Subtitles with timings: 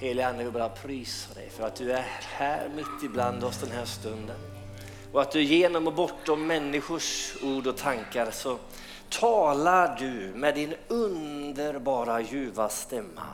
[0.00, 3.70] Helige Ande, vi bara prisar dig för att du är här mitt ibland oss den
[3.70, 4.36] här stunden.
[5.12, 8.58] Och att du genom och bortom människors ord och tankar så
[9.08, 13.26] talar du med din underbara ljuva stämma.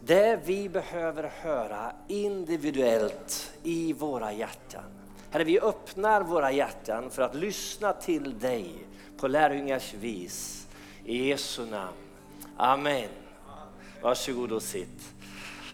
[0.00, 4.84] Det vi behöver höra individuellt i våra hjärtan.
[5.30, 8.74] Herre, vi öppnar våra hjärtan för att lyssna till dig
[9.16, 10.66] på lärjungars vis.
[11.04, 11.96] I Jesu namn.
[12.56, 13.08] Amen.
[14.02, 15.19] Varsågod och sitt.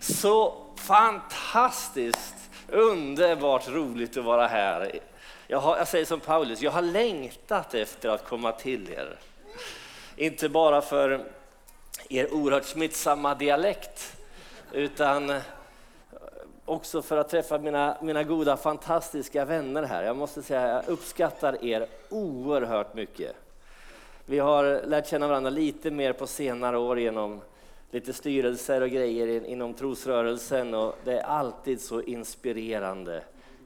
[0.09, 2.35] Så fantastiskt
[2.69, 5.01] underbart roligt att vara här.
[5.47, 9.19] Jag, har, jag säger som Paulus, jag har längtat efter att komma till er.
[10.17, 11.25] Inte bara för
[12.09, 14.17] er oerhört smittsamma dialekt,
[14.73, 15.41] utan
[16.65, 20.03] också för att träffa mina, mina goda fantastiska vänner här.
[20.03, 23.37] Jag måste säga jag uppskattar er oerhört mycket.
[24.25, 27.41] Vi har lärt känna varandra lite mer på senare år genom
[27.91, 33.23] lite styrelser och grejer inom trosrörelsen och det är alltid så inspirerande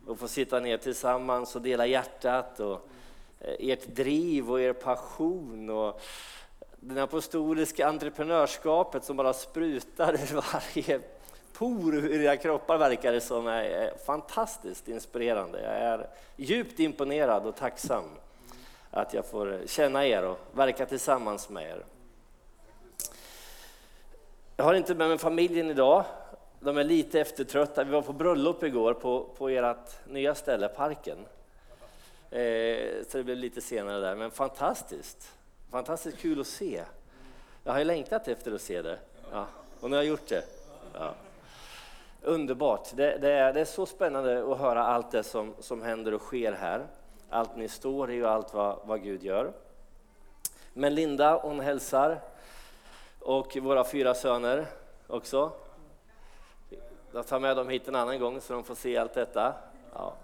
[0.08, 2.88] att få sitta ner tillsammans och dela hjärtat och
[3.40, 6.00] eh, ert driv och er passion och
[6.80, 11.00] det apostoliska entreprenörskapet som bara sprutar ur varje
[11.52, 15.62] por ur era kroppar verkar det som är fantastiskt inspirerande.
[15.62, 16.06] Jag är
[16.36, 18.05] djupt imponerad och tacksam
[18.90, 21.84] att jag får känna er och verka tillsammans med er.
[24.60, 26.04] Jag har inte med mig familjen idag.
[26.60, 27.84] De är lite eftertrötta.
[27.84, 31.18] Vi var på bröllop igår på, på ert nya ställe, parken.
[32.30, 35.32] Eh, så det blev lite senare där, men fantastiskt.
[35.70, 36.82] Fantastiskt kul att se.
[37.64, 38.98] Jag har ju längtat efter att se det.
[39.32, 39.46] Ja.
[39.80, 40.44] Och nu har jag gjort det.
[40.94, 41.14] Ja.
[42.22, 42.88] Underbart.
[42.94, 46.22] Det, det, är, det är så spännande att höra allt det som, som händer och
[46.22, 46.86] sker här
[47.30, 49.52] allt ni står i och allt vad, vad Gud gör.
[50.72, 52.20] Men Linda hon hälsar
[53.20, 54.67] och våra fyra söner
[55.07, 55.53] också.
[57.13, 59.55] Jag tar med dem hit en annan gång så de får se allt detta.
[59.92, 60.14] Ja.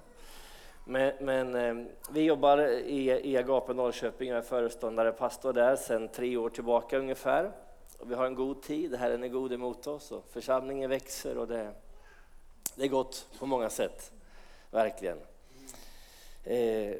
[0.84, 6.08] Men, men eh, vi jobbar i, i Agape Norrköping, jag är föreståndare pastor där sedan
[6.08, 7.52] tre år tillbaka ungefär.
[7.98, 11.48] Och vi har en god tid, Herren är god emot oss och församlingen växer och
[11.48, 11.72] det,
[12.74, 14.12] det är gott på många sätt,
[14.70, 15.18] verkligen.
[16.44, 16.94] Eh,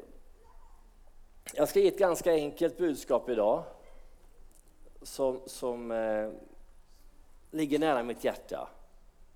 [1.53, 3.63] jag ska ge ett ganska enkelt budskap idag
[5.01, 6.29] som, som eh,
[7.51, 8.69] ligger nära mitt hjärta,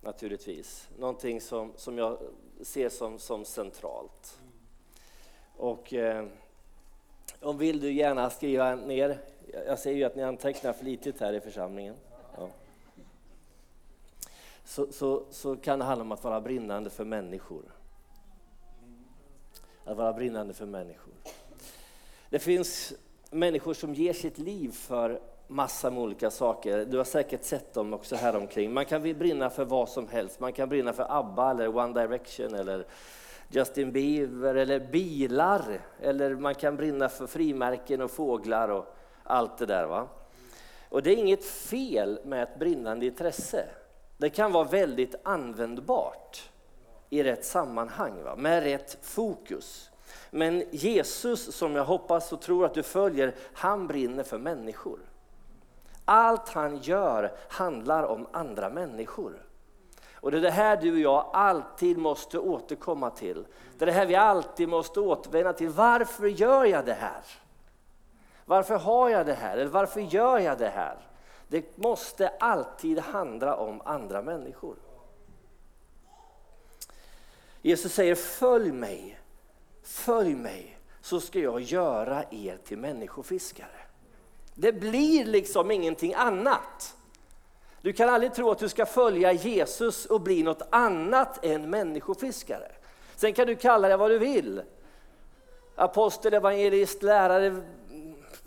[0.01, 0.89] naturligtvis.
[0.97, 2.17] Någonting som, som jag
[2.61, 4.39] ser som, som centralt.
[5.55, 6.25] Och eh,
[7.39, 9.21] om vill du gärna skriva ner,
[9.65, 11.95] jag ser ju att ni antecknar flitigt här i församlingen.
[12.37, 12.49] Ja.
[14.63, 17.63] Så, så, så kan det handla om att vara brinnande för människor
[19.83, 21.13] att vara brinnande för människor.
[22.29, 22.93] Det finns
[23.31, 26.85] människor som ger sitt liv för massa med olika saker.
[26.85, 28.73] Du har säkert sett dem också här omkring.
[28.73, 30.39] Man kan brinna för vad som helst.
[30.39, 32.85] Man kan brinna för ABBA eller One Direction eller
[33.49, 35.81] Justin Bieber eller bilar.
[36.01, 39.85] Eller man kan brinna för frimärken och fåglar och allt det där.
[39.85, 40.07] Va?
[40.89, 43.65] Och det är inget fel med ett brinnande intresse.
[44.17, 46.49] Det kan vara väldigt användbart
[47.09, 48.35] i rätt sammanhang, va?
[48.35, 49.91] med rätt fokus.
[50.29, 54.99] Men Jesus, som jag hoppas och tror att du följer, han brinner för människor.
[56.13, 59.45] Allt han gör handlar om andra människor.
[60.13, 63.45] Och det är det här du och jag alltid måste återkomma till.
[63.77, 65.69] Det är det här vi alltid måste återvända till.
[65.69, 67.23] Varför gör jag det här?
[68.45, 69.57] Varför har jag det här?
[69.57, 70.97] Eller varför gör jag det här?
[71.47, 74.75] Det måste alltid handla om andra människor.
[77.61, 79.19] Jesus säger följ mig,
[79.83, 83.80] följ mig så ska jag göra er till människofiskare.
[84.55, 86.95] Det blir liksom ingenting annat.
[87.81, 92.71] Du kan aldrig tro att du ska följa Jesus och bli något annat än människofiskare.
[93.15, 94.61] Sen kan du kalla det vad du vill.
[95.75, 97.61] Apostel, evangelist, lärare,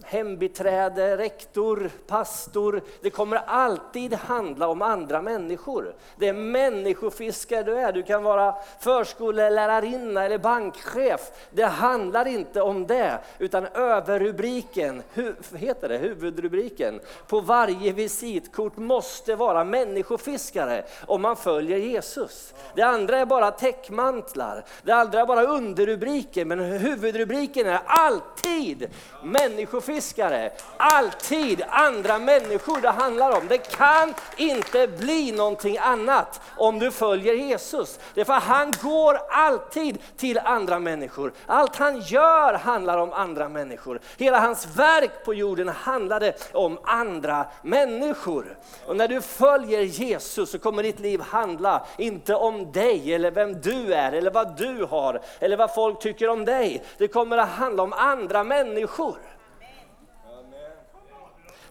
[0.02, 2.82] hembiträde, rektor, pastor.
[3.00, 5.94] Det kommer alltid handla om andra människor.
[6.16, 7.92] Det är människofiskare du är.
[7.92, 11.20] Du kan vara förskollärarinna eller bankchef.
[11.50, 19.36] Det handlar inte om det, utan överrubriken, hu, heter det, huvudrubriken på varje visitkort måste
[19.36, 22.54] vara människofiskare om man följer Jesus.
[22.74, 28.90] Det andra är bara täckmantlar, det andra är bara underrubriker, men huvudrubriken är alltid
[29.22, 30.50] människofiskare människofiskare.
[30.76, 33.48] Alltid andra människor det handlar om.
[33.48, 37.98] Det kan inte bli någonting annat om du följer Jesus.
[38.14, 41.32] Därför han går alltid till andra människor.
[41.46, 44.00] Allt han gör handlar om andra människor.
[44.18, 48.56] Hela hans verk på jorden handlade om andra människor.
[48.86, 53.60] Och när du följer Jesus så kommer ditt liv handla, inte om dig eller vem
[53.60, 56.82] du är eller vad du har eller vad folk tycker om dig.
[56.98, 59.16] Det kommer att handla om andra människor.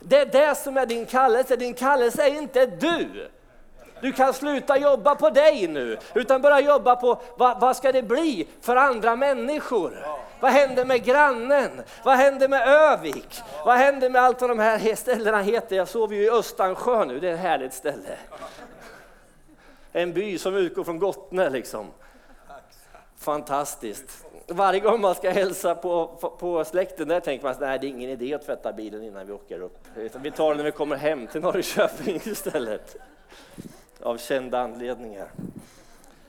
[0.04, 1.56] Det är det som är din kallelse.
[1.56, 3.30] Din kallelse är inte du.
[4.02, 8.04] Du kan sluta jobba på dig nu, utan börja jobba på vad, vad ska det
[8.04, 10.06] bli för andra människor?
[10.40, 11.82] Vad händer med grannen?
[12.04, 13.42] Vad händer med Övik?
[13.66, 15.76] Vad händer med allt vad de här ställena heter?
[15.76, 18.18] Jag sover ju i Östansjö nu, det är ett härligt ställe.
[19.92, 21.88] En by som utgår från Gottne liksom.
[23.18, 24.23] Fantastiskt.
[24.48, 27.86] Varje gång man ska hälsa på, på, på släkten där tänker man att det är
[27.86, 29.78] ingen idé att tvätta bilen innan vi åker upp.
[30.22, 32.96] Vi tar den när vi kommer hem till Norrköping istället.
[34.02, 35.28] Av kända anledningar.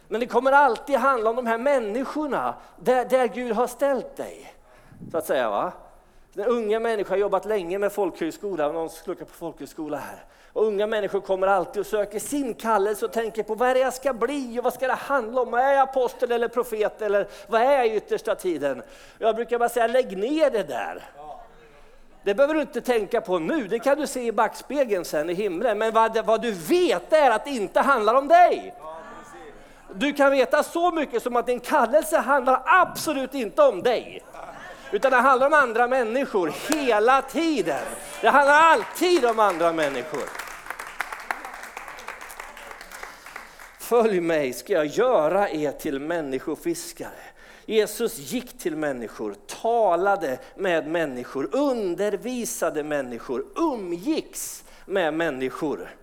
[0.08, 4.54] Men det kommer alltid handla om de här människorna där, där Gud har ställt dig.
[5.10, 5.50] Så att säga.
[5.50, 5.72] Va?
[6.32, 10.24] Den unga människan har jobbat länge med folkhögskola, någon sluckar på folkhögskola här.
[10.54, 13.80] Och unga människor kommer alltid och söker sin kallelse och tänker på vad är det
[13.80, 15.54] jag ska bli och vad ska det handla om?
[15.54, 18.82] Är jag apostel eller profet eller vad är jag i yttersta tiden?
[19.18, 21.02] Jag brukar bara säga lägg ner det där.
[22.22, 25.34] Det behöver du inte tänka på nu, det kan du se i backspegeln sen i
[25.34, 25.78] himlen.
[25.78, 28.74] Men vad, vad du vet är att det inte handlar om dig.
[29.94, 34.22] Du kan veta så mycket som att din kallelse handlar absolut inte om dig.
[34.92, 37.84] Utan det handlar om andra människor hela tiden.
[38.20, 40.43] Det handlar alltid om andra människor.
[43.84, 47.10] Följ mig ska jag göra er till människofiskare.
[47.66, 55.94] Jesus gick till människor, talade med människor, undervisade människor, umgicks med människor,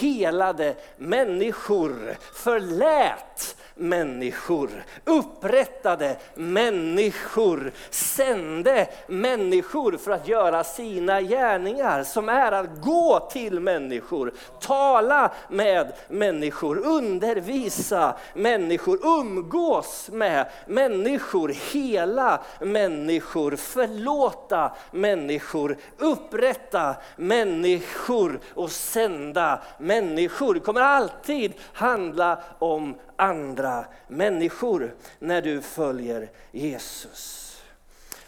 [0.00, 4.70] helade människor, förlät människor,
[5.04, 14.32] upprättade människor, sände människor för att göra sina gärningar som är att gå till människor,
[14.60, 28.70] tala med människor, undervisa människor, umgås med människor, hela människor, förlåta människor, upprätta människor och
[28.70, 30.54] sända människor.
[30.54, 37.46] Det kommer alltid handla om andra människor när du följer Jesus.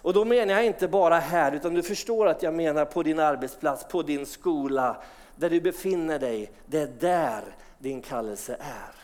[0.02, 3.18] Och då menar jag inte bara här, utan du förstår att jag menar på din
[3.18, 4.96] arbetsplats, på din skola,
[5.36, 6.52] där du befinner dig.
[6.66, 7.42] Det är där
[7.78, 8.94] din kallelse är.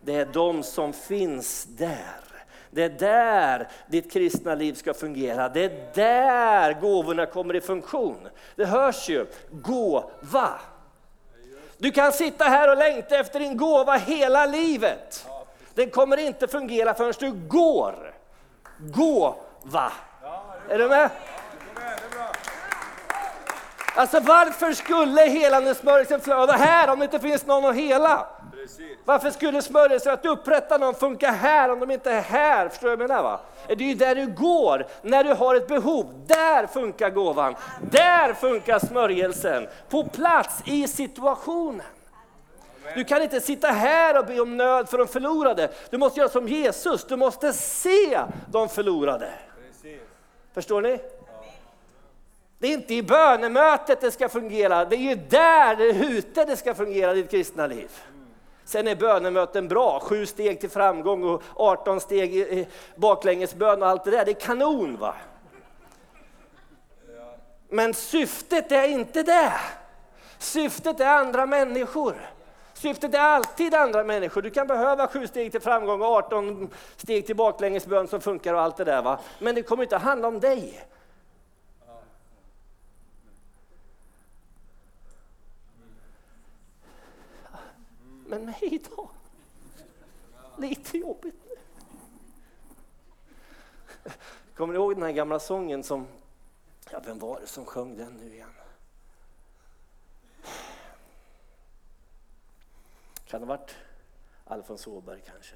[0.00, 2.24] Det är de som finns där.
[2.70, 5.48] Det är där ditt kristna liv ska fungera.
[5.48, 8.28] Det är där gåvorna kommer i funktion.
[8.56, 10.60] Det hörs ju, gåva.
[11.78, 15.26] Du kan sitta här och längta efter din gåva hela livet.
[15.74, 18.14] Den kommer inte fungera förrän du går.
[18.78, 19.92] Gåva.
[20.68, 21.10] Är du med?
[23.94, 28.26] Alltså varför skulle helande smörjelsen flöda här om det inte finns någon att hela?
[29.04, 32.68] Varför skulle smörjelsen att upprätta någon funka här om de inte är här?
[32.68, 33.22] Förstår du vad jag menar?
[33.22, 33.40] Va?
[33.66, 36.06] Det är ju där du går, när du har ett behov.
[36.26, 37.54] Där funkar gåvan.
[37.90, 39.66] Där funkar smörjelsen.
[39.88, 41.86] På plats i situationen.
[42.94, 45.70] Du kan inte sitta här och be om nöd för de förlorade.
[45.90, 48.20] Du måste göra som Jesus, du måste se
[48.50, 49.28] de förlorade.
[50.54, 50.98] Förstår ni?
[52.58, 56.44] Det är inte i bönemötet det ska fungera, det är ju där det är ute
[56.44, 57.90] det ska fungera i ditt kristna liv.
[58.68, 64.04] Sen är bönemöten bra, sju steg till framgång och 18 steg i baklängesbön och allt
[64.04, 65.14] det där, det är kanon va.
[67.68, 69.52] Men syftet är inte det.
[70.38, 72.30] Syftet är andra människor.
[72.74, 74.42] Syftet är alltid andra människor.
[74.42, 78.60] Du kan behöva sju steg till framgång och 18 steg till baklängesbön som funkar och
[78.60, 79.02] allt det där.
[79.02, 79.18] Va?
[79.38, 80.84] Men det kommer inte att handla om dig.
[88.28, 89.10] Men mig då?
[90.58, 91.54] Lite jobbigt nu.
[94.54, 96.06] Kommer ni ihåg den här gamla sången som,
[96.90, 98.52] ja vem var det som sjöng den nu igen?
[103.26, 103.76] Kan det ha varit
[104.44, 105.54] Alfons Åberg kanske?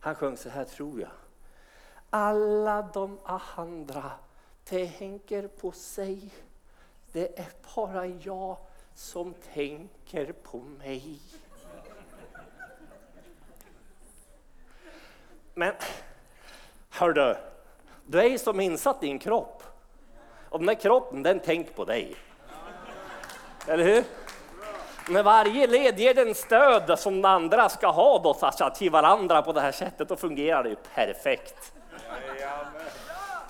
[0.00, 1.10] Han sjöng så här tror jag.
[2.10, 4.10] Alla de andra
[4.64, 6.34] tänker på sig.
[7.12, 8.56] Det är bara jag
[8.94, 11.18] som tänker på mig.
[15.54, 15.72] Men
[16.90, 17.34] hördu,
[18.06, 19.62] Du är ju som insatt i en kropp.
[20.48, 22.16] Och den där kroppen, den tänker på dig.
[23.66, 24.04] Eller hur?
[25.08, 29.42] När varje led ger den stöd som den andra ska ha då, så till varandra
[29.42, 31.72] på det här sättet, då fungerar det ju perfekt.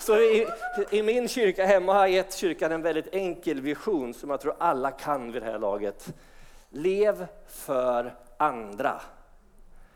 [0.05, 0.47] Så i,
[0.91, 4.55] i, min kyrka hemma har jag gett kyrkan en väldigt enkel vision som jag tror
[4.57, 6.13] alla kan vid det här laget.
[6.69, 9.01] Lev för andra.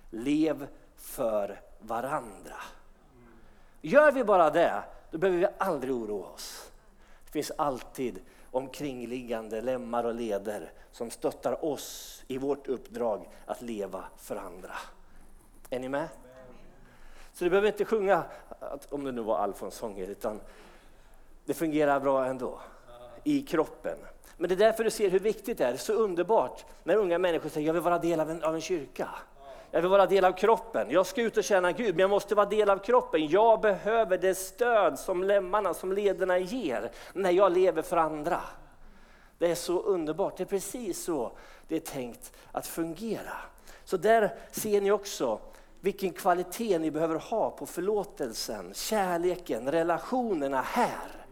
[0.09, 2.55] Lev för varandra.
[3.81, 6.71] Gör vi bara det, då behöver vi aldrig oroa oss.
[7.25, 8.19] Det finns alltid
[8.51, 14.73] omkringliggande lemmar och leder som stöttar oss i vårt uppdrag att leva för andra.
[15.69, 16.07] Är ni med?
[17.39, 18.23] Så du behöver inte sjunga,
[18.89, 20.39] om det nu var Alfons sånger, utan
[21.45, 22.59] det fungerar bra ändå
[23.23, 23.97] i kroppen.
[24.37, 27.49] Men det är därför du ser hur viktigt det är, så underbart när unga människor
[27.49, 29.09] säger jag vill vara del av en, av en kyrka.
[29.71, 30.87] Jag vill vara del av kroppen.
[30.89, 33.27] Jag ska ut och tjäna Gud, men jag måste vara del av kroppen.
[33.27, 38.41] Jag behöver det stöd som lemmarna, som lederna ger när jag lever för andra.
[39.37, 40.37] Det är så underbart.
[40.37, 41.31] Det är precis så
[41.67, 43.37] det är tänkt att fungera.
[43.85, 45.39] Så där ser ni också
[45.81, 51.25] vilken kvalitet ni behöver ha på förlåtelsen, kärleken, relationerna här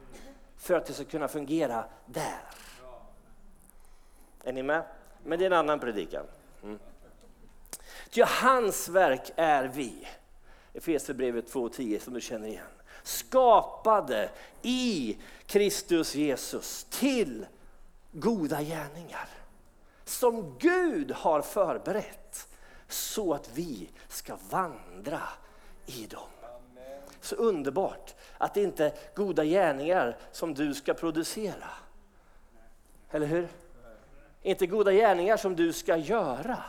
[0.57, 2.41] för att det ska kunna fungera där.
[4.43, 4.83] Är ni med?
[5.23, 6.25] Men det är en annan predikan.
[6.63, 6.79] Mm.
[8.09, 10.07] Ty hans verk är vi.
[10.73, 12.63] Efesierbrevet 2.10 som du känner igen.
[13.03, 14.29] Skapade
[14.61, 17.45] i Kristus Jesus till
[18.11, 19.29] goda gärningar
[20.05, 22.47] som Gud har förberett
[22.87, 25.21] så att vi ska vandra
[25.85, 26.29] i dem.
[27.21, 31.69] Så underbart att det inte är goda gärningar som du ska producera.
[33.11, 33.47] Eller hur?
[34.41, 36.63] Inte goda gärningar som du ska göra.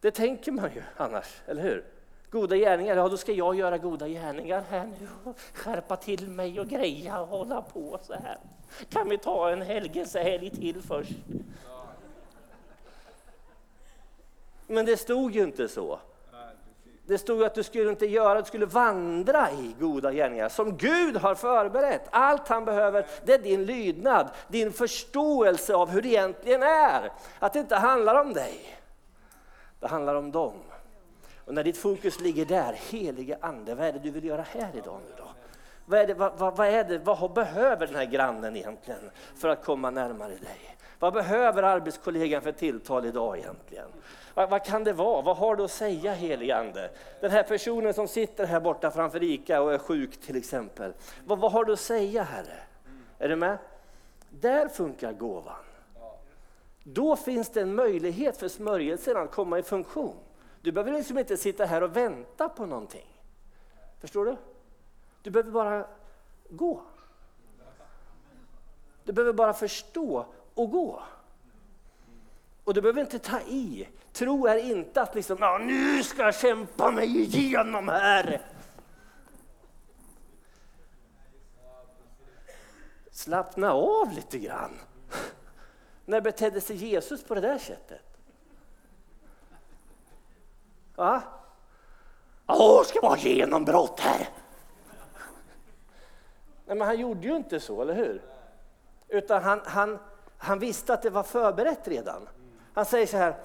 [0.00, 1.84] Det tänker man ju annars, eller hur?
[2.30, 6.60] Goda gärningar, ja då ska jag göra goda gärningar här nu och skärpa till mig
[6.60, 8.38] och greja och hålla på så här.
[8.88, 11.12] Kan vi ta en helgelsehelg till först?
[14.66, 15.98] Men det stod ju inte så.
[17.06, 21.16] Det stod att du skulle inte göra, du skulle vandra i goda gärningar som Gud
[21.16, 22.02] har förberett.
[22.10, 27.12] Allt han behöver det är din lydnad, din förståelse av hur det egentligen är.
[27.38, 28.78] Att det inte handlar om dig,
[29.80, 30.54] det handlar om dem.
[31.44, 34.70] Och när ditt fokus ligger där, helige ande, vad är det du vill göra här
[34.74, 35.28] idag nu då?
[35.86, 39.48] Vad, är det, vad, vad, vad, är det, vad behöver den här grannen egentligen för
[39.48, 40.73] att komma närmare dig?
[41.04, 43.88] Vad behöver arbetskollegan för tilltal idag egentligen?
[44.34, 45.22] Vad, vad, kan det vara?
[45.22, 46.90] Vad har du att säga helige Ande?
[47.20, 50.92] Den här personen som sitter här borta framför Ica och är sjuk till exempel.
[51.24, 52.56] Vad, vad har du att säga Herre?
[53.18, 53.58] Är du med?
[54.30, 55.64] Där funkar gåvan.
[56.82, 60.16] Då finns det en möjlighet för smörjelsen att komma i funktion.
[60.60, 63.20] Du behöver liksom inte sitta här och vänta på någonting.
[64.00, 64.36] Förstår du?
[65.22, 65.86] Du behöver bara
[66.50, 66.82] gå.
[69.04, 71.02] Du behöver bara förstå och gå.
[72.64, 73.88] Och du behöver inte ta i.
[74.12, 78.40] Tro är inte att liksom, ja, nu ska jag kämpa mig igenom här.
[83.10, 84.78] Slappna av lite grann.
[86.04, 88.18] När betedde sig Jesus på det där sättet?
[90.94, 91.22] Va?
[92.46, 94.28] Åh, ska vara genombrott här.
[96.66, 98.22] Nej, men han gjorde ju inte så, eller hur?
[99.08, 99.98] Utan han, han,
[100.44, 102.28] han visste att det var förberett redan.
[102.74, 103.36] Han säger så här,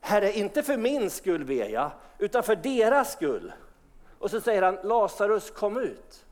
[0.00, 3.52] Herre, inte för min skull ber jag, utan för deras skull.
[4.18, 6.24] Och så säger han, Lazarus kom ut.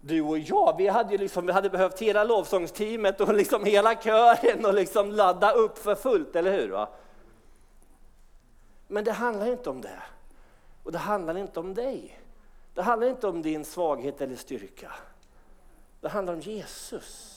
[0.00, 3.94] Du och jag, vi hade, ju liksom, vi hade behövt hela lovsångsteamet och liksom hela
[3.94, 6.68] kören och liksom ladda upp för fullt, eller hur?
[6.68, 6.88] Va?
[8.88, 10.02] Men det handlar inte om det.
[10.82, 12.20] Och det handlar inte om dig.
[12.74, 14.92] Det handlar inte om din svaghet eller styrka.
[16.00, 17.32] Det handlar om Jesus.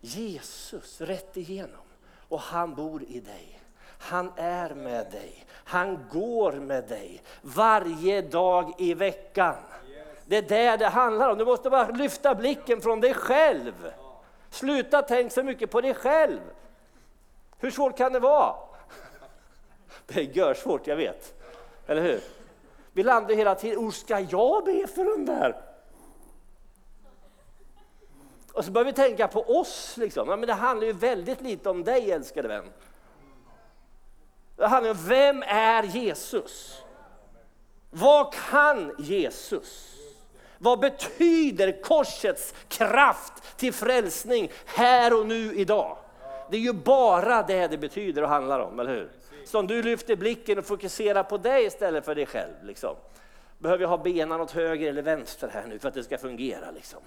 [0.00, 1.84] Jesus rätt igenom.
[2.28, 3.60] Och han bor i dig.
[3.98, 5.46] Han är med dig.
[5.52, 9.56] Han går med dig varje dag i veckan.
[10.26, 11.38] Det är det det handlar om.
[11.38, 13.92] Du måste bara lyfta blicken från dig själv.
[14.50, 16.40] Sluta tänka så mycket på dig själv.
[17.58, 18.54] Hur svårt kan det vara?
[20.06, 21.34] Det är görsvårt, jag vet.
[21.86, 22.20] Eller hur?
[22.92, 25.69] Vi landar hela tiden, hur ska jag be för den där?
[28.52, 29.96] Och så börjar vi tänka på oss.
[29.96, 30.28] Liksom.
[30.28, 32.64] Ja, men det handlar ju väldigt lite om dig älskade vän.
[34.56, 36.82] Det handlar om vem är Jesus?
[37.90, 39.96] Vad kan Jesus?
[40.58, 45.96] Vad betyder korsets kraft till frälsning här och nu idag?
[46.50, 49.10] Det är ju bara det det betyder och handlar om, eller hur?
[49.44, 52.52] Så om du lyfter blicken och fokuserar på dig istället för dig själv.
[52.62, 52.96] Liksom.
[53.58, 56.70] Behöver jag ha benen åt höger eller vänster här nu för att det ska fungera?
[56.70, 57.00] Liksom?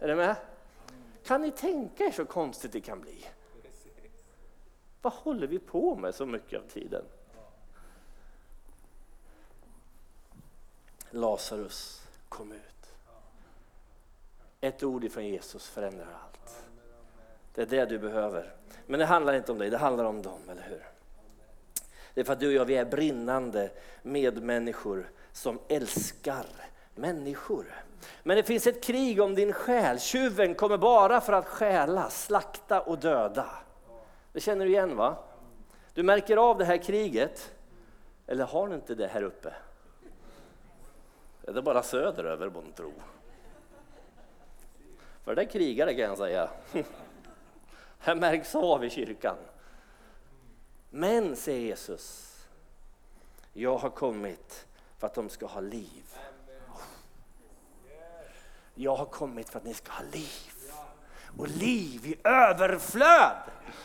[0.00, 0.36] Är ni med?
[1.24, 3.26] Kan ni tänka er så konstigt det kan bli?
[5.02, 7.04] Vad håller vi på med så mycket av tiden?
[11.10, 12.94] Lazarus kom ut.
[14.60, 16.64] Ett ord ifrån Jesus förändrar allt.
[17.54, 18.54] Det är det du behöver.
[18.86, 20.86] Men det handlar inte om dig, det handlar om dem, eller hur?
[22.14, 23.70] Det är för att du och jag vi är brinnande
[24.02, 26.46] medmänniskor som älskar
[27.00, 27.66] människor.
[28.22, 30.00] Men det finns ett krig om din själ.
[30.00, 33.50] Tjuven kommer bara för att stjäla, slakta och döda.
[34.32, 35.16] Det känner du igen va?
[35.94, 37.52] Du märker av det här kriget.
[38.26, 39.54] Eller har ni inte det här uppe?
[41.42, 42.92] Är det bara söderöver tro?
[45.24, 46.50] För det är krigare kan jag säga.
[47.98, 49.36] Här märks av i kyrkan.
[50.90, 52.36] Men, säger Jesus,
[53.52, 54.66] jag har kommit
[54.98, 56.04] för att de ska ha liv.
[58.82, 60.52] Jag har kommit för att ni ska ha liv.
[61.38, 63.36] Och liv i överflöd.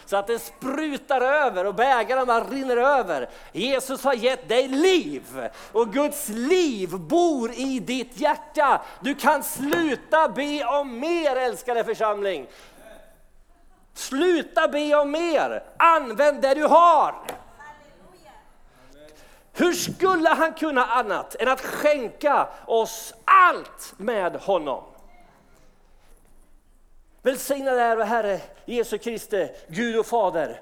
[0.06, 3.30] Så att det sprutar över och bägaren rinner över.
[3.52, 8.82] Jesus har gett dig liv och Guds liv bor i ditt hjärta.
[9.00, 12.48] Du kan sluta be om mer älskade församling.
[13.94, 17.16] Sluta be om mer, använd det du har.
[19.58, 24.84] Hur skulle han kunna annat än att skänka oss allt med honom?
[27.22, 30.62] Välsignad är Herre Jesu Kristi, Gud och Fader,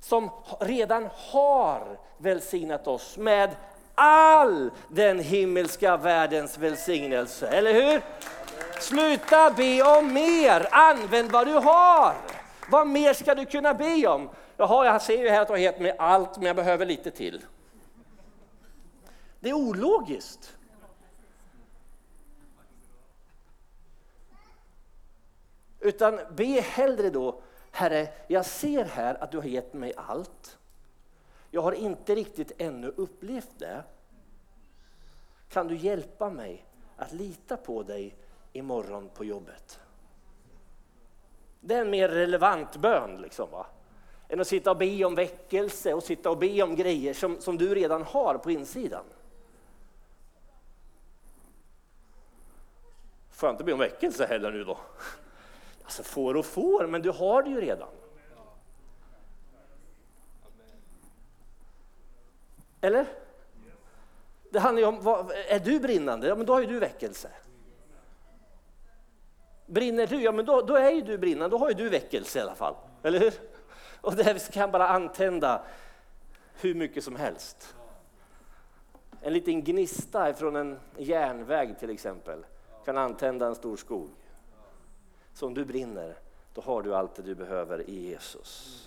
[0.00, 3.50] som redan har välsignat oss med
[3.94, 7.48] all den himmelska världens välsignelse.
[7.48, 8.02] Eller hur?
[8.80, 12.14] Sluta be om mer, använd vad du har.
[12.70, 14.28] Vad mer ska du kunna be om?
[14.56, 17.10] Jaha, jag ser ju här att du har gett mig allt, men jag behöver lite
[17.10, 17.42] till.
[19.46, 20.56] Det är ologiskt.
[25.80, 30.58] Utan be hellre då, Herre, jag ser här att du har gett mig allt.
[31.50, 33.84] Jag har inte riktigt ännu upplevt det.
[35.48, 38.16] Kan du hjälpa mig att lita på dig
[38.52, 39.80] imorgon på jobbet?
[41.60, 43.66] Det är en mer relevant bön liksom, va?
[44.28, 47.58] än att sitta och be om väckelse och sitta och be om grejer som, som
[47.58, 49.04] du redan har på insidan.
[53.36, 54.78] Får jag inte be om väckelse heller nu då?
[55.84, 57.88] Alltså får och får, men du har det ju redan.
[62.80, 63.06] Eller?
[64.50, 66.26] Det handlar ju om, vad, är du brinnande?
[66.26, 67.30] Ja, men då har ju du väckelse.
[69.66, 70.22] Brinner du?
[70.22, 72.54] Ja, men då, då är ju du brinnande, då har ju du väckelse i alla
[72.54, 72.74] fall.
[73.02, 73.34] Eller hur?
[74.00, 75.64] Och det här kan bara antända
[76.60, 77.76] hur mycket som helst.
[79.20, 82.44] En liten gnista från en järnväg till exempel
[82.86, 84.10] kan antända en stor skog.
[85.32, 86.18] Så om du brinner,
[86.54, 88.82] då har du allt det du behöver i Jesus.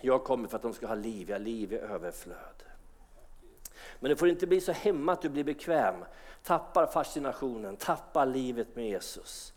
[0.00, 2.62] Jag kommer för att de ska ha liv, ja liv i överflöd.
[4.00, 6.04] Men det får inte bli så hemma att du blir bekväm,
[6.42, 9.52] tappar fascinationen, tappar livet med Jesus.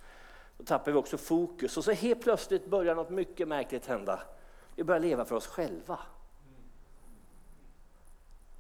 [0.58, 4.20] Då tappar vi också fokus och så helt plötsligt börjar något mycket märkligt hända.
[4.76, 6.00] Vi börjar leva för oss själva.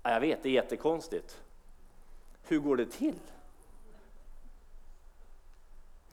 [0.03, 1.41] Ja, jag vet, det är jättekonstigt.
[2.43, 3.19] Hur går det till?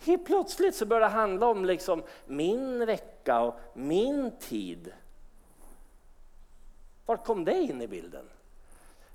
[0.05, 4.93] Helt plötsligt så börjar det handla om liksom min vecka och min tid.
[7.07, 8.29] Var kom det in i bilden?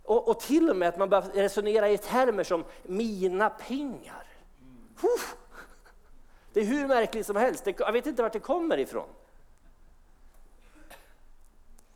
[0.03, 4.23] Och, och till och med att man börjar resonera i termer som mina pengar.
[4.61, 5.17] Mm.
[6.53, 9.09] Det är hur märkligt som helst, jag vet inte vart det kommer ifrån.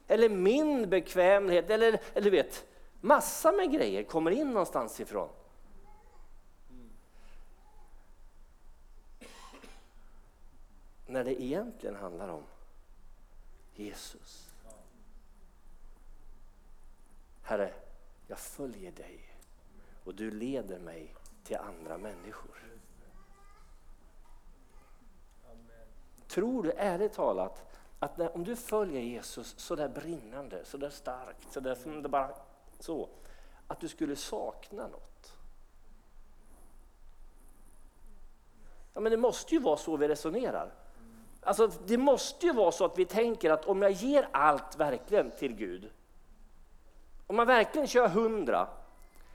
[0.08, 2.66] Eller min bekvämlighet, eller, eller du vet,
[3.02, 5.30] massa med grejer kommer in någonstans ifrån.
[11.14, 12.44] När det egentligen handlar om
[13.76, 14.54] Jesus.
[17.42, 17.74] Herre,
[18.28, 19.20] jag följer dig
[20.04, 22.64] och du leder mig till andra människor.
[26.28, 27.66] Tror du ärligt talat
[28.00, 32.02] att när, om du följer Jesus så där brinnande, så där starkt, så där som
[32.02, 32.36] det bara
[32.80, 33.10] så,
[33.68, 35.38] att du skulle sakna något?
[38.94, 40.83] Ja, men det måste ju vara så vi resonerar.
[41.44, 45.32] Alltså, det måste ju vara så att vi tänker att om jag ger allt verkligen
[45.32, 45.92] till Gud,
[47.28, 48.68] om man verkligen kör hundra,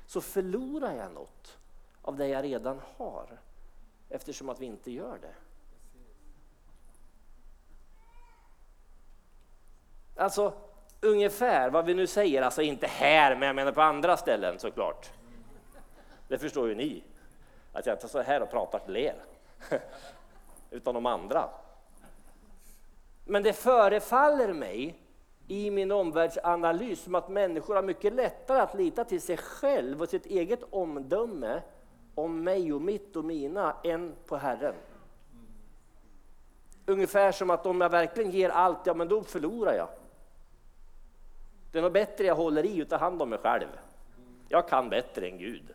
[0.07, 1.59] så förlorar jag något
[2.03, 3.27] av det jag redan har,
[4.09, 5.35] eftersom att vi inte gör det.
[10.23, 10.53] Alltså,
[11.01, 15.11] ungefär vad vi nu säger, alltså inte här, men jag menar på andra ställen såklart.
[16.29, 17.03] Det förstår ju ni.
[17.73, 19.17] Att jag inte står här och pratar till er,
[20.71, 21.51] utan de andra.
[23.31, 24.99] Men det förefaller mig
[25.49, 30.09] i min omvärldsanalys som att människor har mycket lättare att lita till sig själv och
[30.09, 31.63] sitt eget omdöme
[32.15, 34.75] om mig och mitt och mina än på Herren.
[36.87, 39.89] Ungefär som att om jag verkligen ger allt, ja men då förlorar jag.
[41.73, 43.69] Det är nog bättre jag håller i och tar hand om mig själv.
[44.49, 45.75] Jag kan bättre än Gud.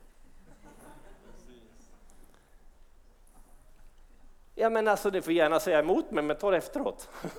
[4.64, 7.10] Ja men alltså, ni får gärna säga emot mig, men ta det efteråt.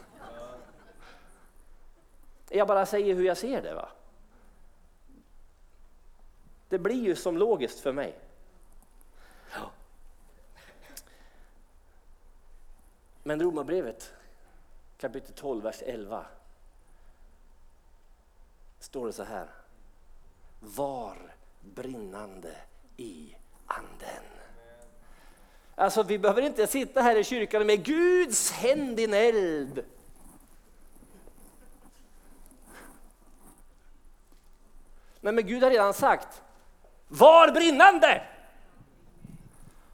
[2.49, 3.75] Jag bara säger hur jag ser det.
[3.75, 3.89] va.
[6.69, 8.19] Det blir ju som logiskt för mig.
[13.23, 14.13] Men Romarbrevet
[14.99, 16.27] kapitel 12, vers 11
[18.79, 19.49] står det så här.
[20.61, 22.57] Var brinnande
[22.97, 24.44] i anden.
[25.75, 29.85] Alltså vi behöver inte sitta här i kyrkan med Guds händ din eld.
[35.21, 36.43] Men, men Gud har redan sagt,
[37.09, 38.23] var brinnande!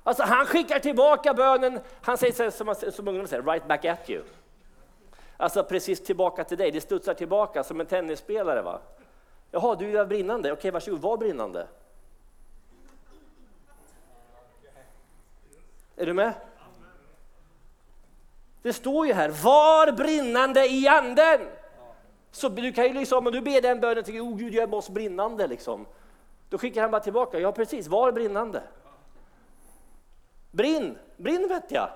[0.04, 4.22] Alltså han skickar tillbaka bönen, han säger som, som ungdomarna säger, right back at you.
[5.36, 8.62] Alltså precis tillbaka till dig, det studsar tillbaka som en tennisspelare.
[8.62, 8.80] Va?
[9.50, 11.66] Jaha, du är brinnande, okej varsågod, var brinnande.
[16.00, 16.32] Är du med?
[18.62, 21.40] Det står ju här, var brinnande i anden.
[22.30, 24.74] Så du kan ju liksom, om du ber den bönen till Gud, oh Gud gör
[24.74, 25.86] oss brinnande liksom.
[26.48, 28.62] Då skickar han bara tillbaka, ja precis, var brinnande.
[30.50, 31.90] Brinn, brinn vet jag.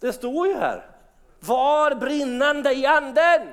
[0.00, 0.90] Det står ju här,
[1.40, 3.48] var brinnande i anden.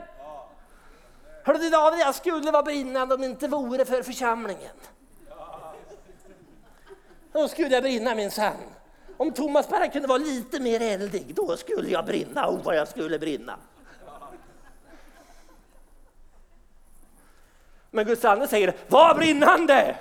[1.44, 4.76] Hörde du David, jag skulle vara brinnande om det inte vore för församlingen.
[7.34, 8.58] Då skulle jag brinna min sann.
[9.18, 12.50] Om Thomas bara kunde vara lite mer eldig, då skulle jag brinna.
[12.50, 13.56] Oh, vad jag skulle brinna.
[17.92, 19.96] Men Guds ande säger, var brinnande!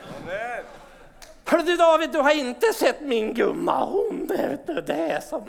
[1.44, 5.44] Hörru du David, du har inte sett min gumma, hon är det som...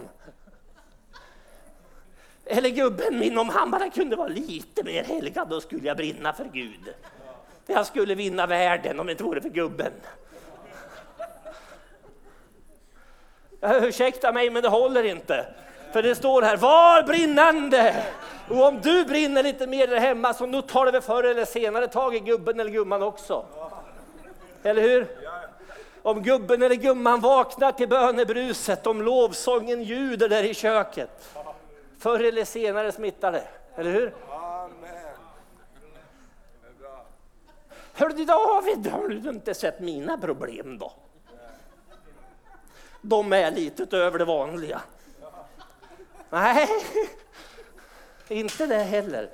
[2.46, 6.34] Eller gubben min, om han bara kunde vara lite mer helgad, då skulle jag brinna
[6.34, 6.94] för Gud.
[7.68, 9.92] Jag skulle vinna världen om det inte vore för gubben.
[13.64, 15.46] Ursäkta mig, men det håller inte.
[15.94, 18.04] För det står här, var brinnande!
[18.50, 21.46] Och om du brinner lite mer där hemma så nu tar det väl förr eller
[21.46, 23.46] senare tag i gubben eller gumman också.
[24.64, 25.08] Eller hur?
[26.02, 31.36] Om gubben eller gumman vaknar till bönebruset, om lovsången ljuder där i köket.
[32.00, 33.44] Förr eller senare smittar det,
[33.76, 34.14] eller hur?
[37.94, 40.94] Hör du David, har du inte sett mina problem då?
[43.06, 44.82] De är lite utöver det vanliga.
[46.30, 46.68] Nej,
[48.28, 49.30] inte det heller.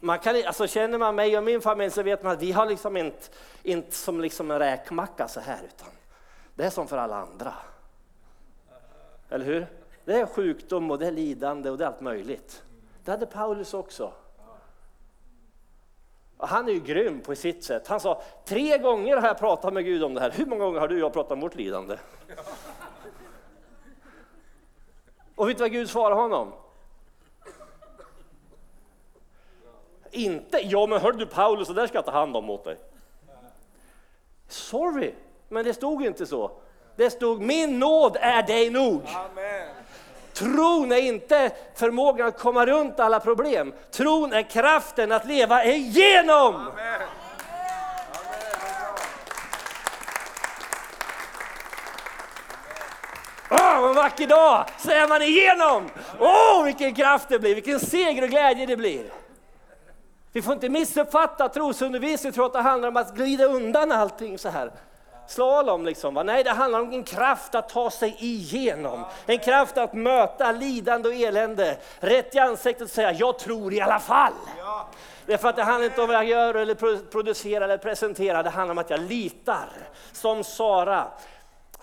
[0.00, 2.66] Man kan, alltså känner man mig och min familj så vet man att vi har
[2.66, 3.28] liksom inte,
[3.62, 5.88] inte som liksom en räkmacka så här, utan
[6.54, 7.54] det är som för alla andra.
[9.30, 9.66] Eller hur?
[10.04, 12.62] Det är sjukdom och det är lidande och det är allt möjligt.
[13.04, 14.12] Det hade Paulus också.
[16.36, 17.88] Och han är ju grym på sitt sätt.
[17.88, 20.30] Han sa, tre gånger har jag pratat med Gud om det här.
[20.30, 21.96] Hur många gånger har du och jag pratat om vårt lidande?
[25.36, 26.52] Och vet du vad Gud svarar honom?
[30.10, 32.76] Inte, ja men hörde du Paulus, det där ska jag ta hand om åt dig.
[34.48, 35.14] Sorry,
[35.48, 36.50] men det stod inte så.
[36.96, 39.02] Det stod min nåd är dig nog.
[39.06, 39.68] Amen.
[40.32, 43.74] Tron är inte förmågan att komma runt alla problem.
[43.90, 46.54] Tron är kraften att leva igenom.
[46.54, 47.08] Amen.
[53.50, 55.90] Åh, en vacker dag så är man igenom.
[56.20, 59.04] Åh, vilken kraft det blir, vilken seger och glädje det blir.
[60.32, 64.48] Vi får inte missuppfatta trosundervisning tro att det handlar om att glida undan allting så
[64.48, 64.70] här.
[65.28, 66.14] Slalom liksom.
[66.14, 66.22] Va?
[66.22, 69.04] Nej, det handlar om en kraft att ta sig igenom.
[69.26, 71.76] En kraft att möta lidande och elände.
[72.00, 74.32] Rätt i ansiktet och säga, jag tror i alla fall.
[75.26, 76.74] Därför att det handlar inte om vad jag gör eller
[77.10, 79.68] producerar eller presenterar, det handlar om att jag litar.
[80.12, 81.04] Som Sara,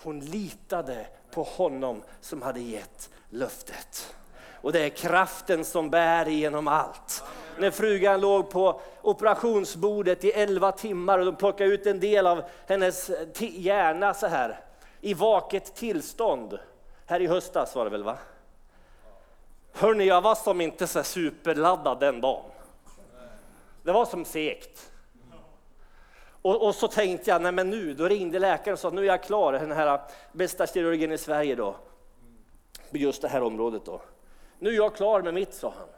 [0.02, 4.14] hon litade på honom som hade gett löftet.
[4.60, 7.24] Och det är kraften som bär igenom allt.
[7.58, 12.42] När frugan låg på operationsbordet i elva timmar och de plockade ut en del av
[12.66, 14.60] hennes hjärna så här
[15.00, 16.58] i vaket tillstånd.
[17.06, 18.16] Här i höstas var det väl va?
[19.72, 22.50] Hörni, jag var som inte så superladdad den dagen.
[23.82, 24.90] Det var som segt.
[26.44, 29.06] Och, och, så tänkte jag, nej men nu, då ringde läkaren och sa nu är
[29.06, 30.00] jag klar, den här äh,
[30.32, 31.76] bästa kirurgen i Sverige då.
[32.90, 34.02] På just det här området då.
[34.58, 35.88] Nu är jag klar med mitt, sa han.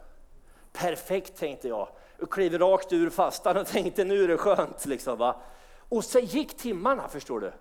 [0.73, 1.87] Perfekt tänkte jag.
[2.21, 4.85] Och klev rakt ur fastan och tänkte nu är det skönt.
[4.85, 5.35] Liksom, va?
[5.89, 7.51] Och så gick timmarna förstår du.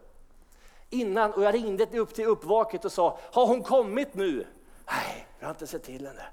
[0.91, 4.47] Innan, och jag ringde upp till uppvaket och sa, har hon kommit nu?
[4.87, 6.25] Nej, jag har inte sett till henne.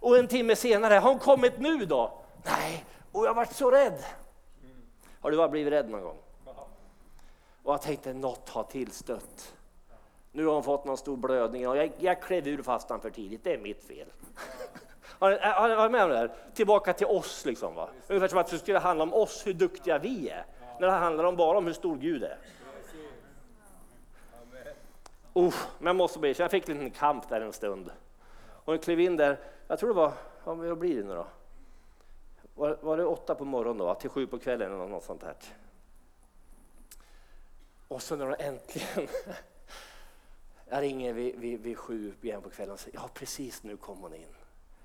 [0.00, 2.22] Och en timme senare, har hon kommit nu då?
[2.44, 4.04] Nej, och jag varit så rädd.
[5.20, 6.18] Har du bara blivit rädd någon gång?
[7.62, 9.54] Och jag tänkte, något har tillstött.
[10.32, 13.44] Nu har hon fått någon stor blödning och jag, jag klev ur fastan för tidigt,
[13.44, 14.06] det är mitt fel.
[15.18, 16.32] Har ni varit med om det här?
[16.54, 17.88] Tillbaka till oss, liksom, va?
[18.08, 20.46] ungefär som att det skulle handla om oss, hur duktiga vi är.
[20.80, 22.38] När det handlar om bara om hur stor Gud är.
[25.36, 27.90] Uh, men jag måste bli, jag fick en liten kamp där en stund.
[28.64, 30.12] Och jag klev in där, jag tror det var,
[30.44, 31.26] vad blir det nu då?
[32.60, 35.34] Var, var det åtta på morgonen då, till sju på kvällen eller något sånt här.
[37.88, 39.08] Och så när de äntligen,
[40.68, 43.98] jag ringer vid, vid, vid sju igen på kvällen och säger, ja precis nu kom
[43.98, 44.34] hon in.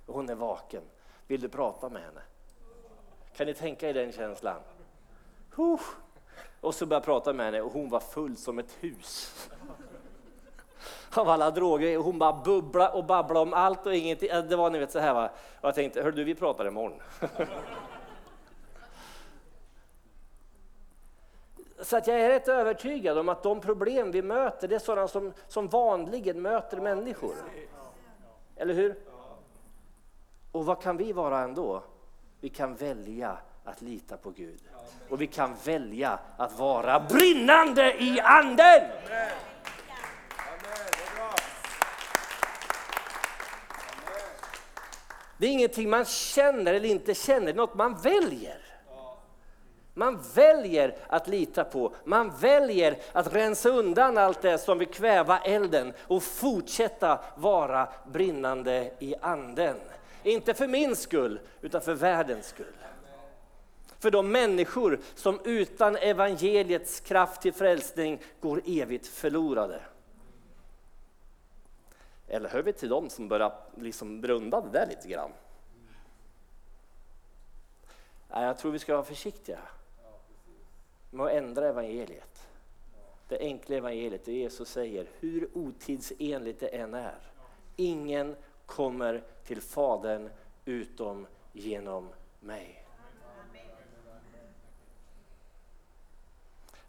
[0.05, 0.83] Hon är vaken.
[1.27, 2.21] Vill du prata med henne?
[3.35, 4.61] Kan ni tänka er den känslan?
[5.55, 5.81] Huh.
[6.61, 9.49] Och så började jag prata med henne och hon var full som ett hus
[11.13, 11.97] av alla droger.
[11.97, 14.29] Hon bara bubbla och babbla om allt och ingenting.
[14.29, 15.29] Äh, det var ni vet så här va.
[15.61, 16.99] Och jag tänkte, hör du vi pratar imorgon.
[21.81, 25.07] Så att jag är rätt övertygad om att de problem vi möter, det är sådana
[25.07, 27.35] som, som vanligen möter människor.
[28.55, 28.95] Eller hur?
[30.51, 31.83] Och vad kan vi vara ändå?
[32.39, 34.61] Vi kan välja att lita på Gud.
[35.09, 38.81] Och vi kan välja att vara brinnande i anden.
[45.37, 48.57] Det är ingenting man känner eller inte känner, det är något man väljer.
[49.97, 55.39] Man väljer att lita på, man väljer att rensa undan allt det som vill kväva
[55.39, 59.75] elden och fortsätta vara brinnande i anden.
[60.23, 62.75] Inte för min skull, utan för världens skull.
[63.99, 69.79] För de människor som utan evangeliets kraft till frälsning går evigt förlorade.
[72.27, 75.31] Eller hör vi till dem som börjar liksom runda det där lite grann?
[78.29, 79.59] Nej, jag tror vi ska vara försiktiga
[81.09, 82.47] med att ändra evangeliet.
[83.27, 87.17] Det enkla evangeliet, det Jesus säger, hur otidsenligt det än är.
[87.75, 88.35] Ingen
[88.65, 90.29] kommer till Fadern
[90.65, 92.09] utom genom
[92.39, 92.85] mig.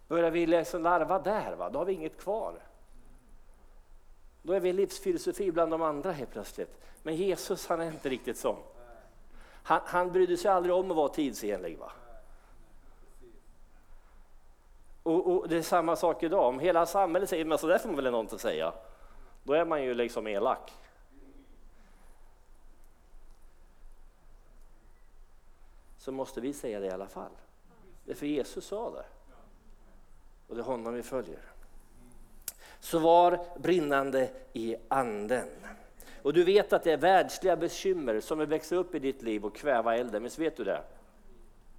[0.08, 1.70] Börjar vi liksom larva där, va?
[1.70, 2.54] då har vi inget kvar.
[4.46, 6.80] Då är vi livsfilosofi bland de andra helt plötsligt.
[7.02, 8.56] Men Jesus han är inte riktigt sån.
[9.62, 11.78] Han, han brydde sig aldrig om att vara tidsenlig.
[11.78, 11.92] Va?
[15.02, 16.48] Och, och, Det är samma sak idag.
[16.48, 18.72] Om hela samhället säger men så där får man väl något säga.
[19.44, 20.72] Då är man ju liksom elak.
[25.98, 27.32] Så måste vi säga det i alla fall.
[28.04, 29.04] Det är för Jesus sa det.
[30.48, 31.55] Och det är honom vi följer.
[32.80, 35.48] Så var brinnande i anden.
[36.22, 39.44] Och du vet att det är världsliga bekymmer som vill växa upp i ditt liv
[39.44, 40.80] och kväva elden, visst vet du det?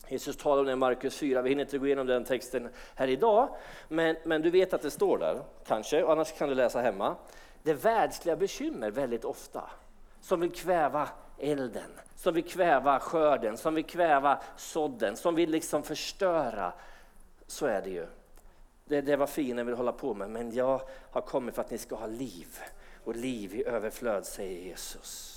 [0.08, 3.08] Jesus talar om det i Markus 4, vi hinner inte gå igenom den texten här
[3.08, 3.50] idag,
[3.88, 7.16] men, men du vet att det står där, kanske, annars kan du läsa hemma.
[7.64, 9.64] Det är världsliga bekymmer väldigt ofta
[10.22, 15.84] som vill kväva elden, som vill kväva skörden, som vill kväva sådden, som vill liksom
[15.84, 16.74] förstöra.
[17.48, 18.06] Så är det ju.
[18.88, 21.78] Det, det var fienden vill hålla på med, men jag har kommit för att ni
[21.78, 22.60] ska ha liv
[23.04, 25.34] och liv i överflöd, säger Jesus.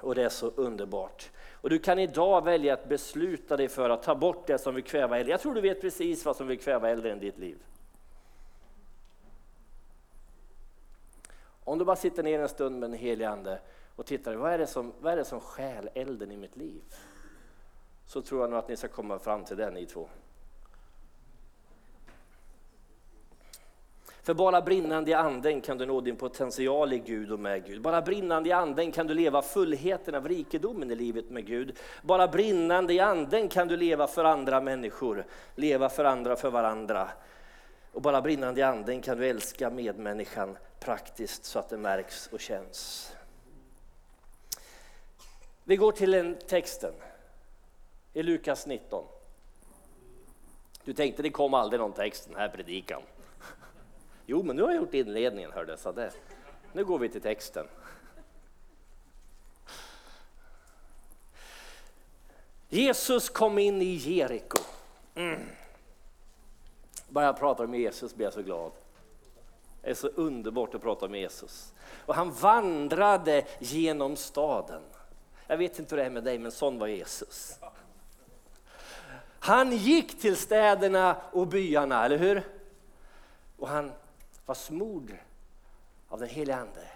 [0.00, 1.30] Och det är så underbart.
[1.60, 4.84] Och du kan idag välja att besluta dig för att ta bort det som vill
[4.84, 5.30] kväva elden.
[5.30, 7.58] Jag tror du vet precis vad som vill kväva elden i ditt liv.
[11.64, 13.60] Om du bara sitter ner en stund med en helig ande
[13.96, 16.82] och tittar, vad är, det som, vad är det som stjäl elden i mitt liv?
[18.06, 20.08] Så tror jag nog att ni ska komma fram till det ni två.
[24.26, 27.82] För bara brinnande i anden kan du nå din potential i Gud och med Gud.
[27.82, 31.78] Bara brinnande i anden kan du leva fullheten av rikedomen i livet med Gud.
[32.02, 37.08] Bara brinnande i anden kan du leva för andra människor, leva för andra för varandra.
[37.92, 42.40] Och bara brinnande i anden kan du älska medmänniskan praktiskt så att det märks och
[42.40, 43.12] känns.
[45.64, 46.94] Vi går till den texten
[48.12, 49.04] i Lukas 19.
[50.84, 53.02] Du tänkte det kom aldrig någon text den här predikan.
[54.26, 56.12] Jo, men nu har jag gjort inledningen, hörde så det.
[56.72, 57.66] Nu går vi till texten.
[62.68, 64.58] Jesus kom in i Jeriko.
[65.14, 65.40] Mm.
[67.08, 68.72] Bara jag pratar om Jesus blir jag så glad.
[69.82, 71.72] Det är så underbart att prata om Jesus.
[72.06, 74.82] Och han vandrade genom staden.
[75.46, 77.58] Jag vet inte hur det är med dig, men sån var Jesus.
[79.38, 82.42] Han gick till städerna och byarna, eller hur?
[83.56, 83.92] Och han
[84.46, 85.16] var smord
[86.08, 86.88] av den helige Ande.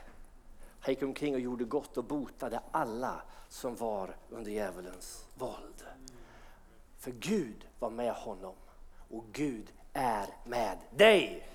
[0.80, 5.84] Han gick omkring och gjorde gott och botade alla som var under djävulens våld.
[6.98, 8.54] För Gud var med honom
[9.10, 11.48] och Gud är med dig.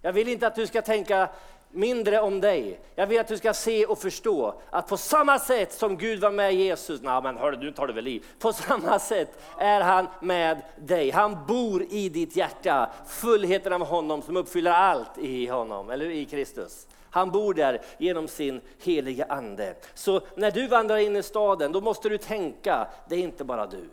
[0.00, 1.30] Jag vill inte att du ska tänka
[1.70, 2.80] mindre om dig.
[2.94, 6.30] Jag vill att du ska se och förstå att på samma sätt som Gud var
[6.30, 10.06] med Jesus, nej men hörru du tar det väl i, på samma sätt är han
[10.20, 11.10] med dig.
[11.10, 16.24] Han bor i ditt hjärta, fullheten av honom som uppfyller allt i honom, eller i
[16.24, 16.86] Kristus.
[17.10, 19.74] Han bor där genom sin heliga ande.
[19.94, 23.66] Så när du vandrar in i staden, då måste du tänka, det är inte bara
[23.66, 23.84] du.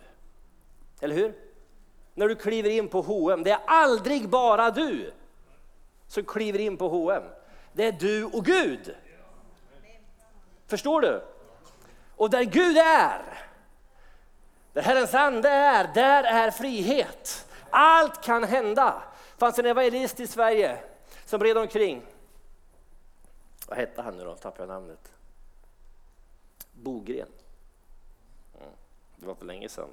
[1.02, 1.34] Eller hur?
[2.14, 5.12] När du kliver in på H&M, det är aldrig bara du
[6.08, 7.24] som kliver in på H&M.
[7.74, 8.96] Det är du och Gud.
[10.68, 11.24] Förstår du?
[12.16, 13.48] Och där Gud är,
[14.74, 17.48] där Herrens ande är, där är frihet.
[17.70, 19.04] Allt kan hända.
[19.34, 20.84] Det fanns en evangelist i Sverige
[21.26, 22.06] som red omkring.
[23.68, 24.36] Vad hette han nu då?
[24.36, 25.12] Tappade jag namnet.
[26.72, 27.28] Bogren.
[28.60, 28.74] Mm.
[29.16, 29.90] Det var för länge sedan.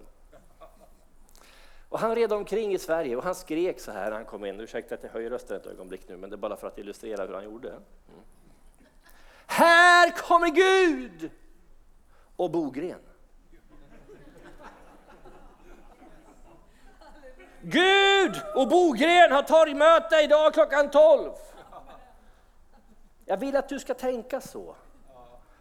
[1.90, 4.60] Och han red omkring i Sverige och han skrek så här när han kom in.
[4.60, 7.26] Ursäkta att jag höjer rösten ett ögonblick nu, men det är bara för att illustrera
[7.26, 7.68] hur han gjorde.
[7.68, 7.82] Mm.
[9.46, 11.30] Här kommer Gud!
[12.36, 13.00] Och Bogren.
[17.62, 21.30] Gud och Bogren har torgmöte idag klockan 12.
[23.24, 24.74] Jag vill att du ska tänka så.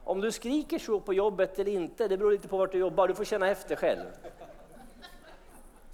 [0.04, 3.08] Om du skriker så på jobbet eller inte, det beror lite på vart du jobbar.
[3.08, 4.06] Du får känna efter själv.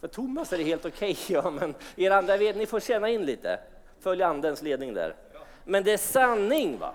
[0.05, 3.09] För Thomas är det helt okej, okay, ja, men er andra vet, ni får känna
[3.09, 3.59] in lite.
[3.99, 5.15] Följ andens ledning där.
[5.63, 6.93] Men det är sanning va.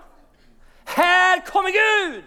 [0.85, 2.23] Här kommer Gud!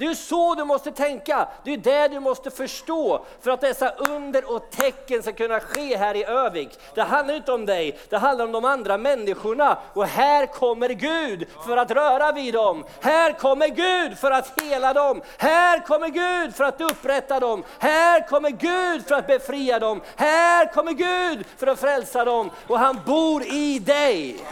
[0.00, 3.90] Det är så du måste tänka, det är det du måste förstå för att dessa
[3.90, 6.78] under och tecken ska kunna ske här i Övik.
[6.94, 9.78] Det handlar inte om dig, det handlar om de andra människorna.
[9.92, 12.84] Och här kommer Gud för att röra vid dem.
[13.00, 15.22] Här kommer Gud för att hela dem.
[15.38, 17.64] Här kommer Gud för att upprätta dem.
[17.78, 20.00] Här kommer Gud för att befria dem.
[20.16, 22.50] Här kommer Gud för att frälsa dem.
[22.66, 24.44] Och han bor i dig.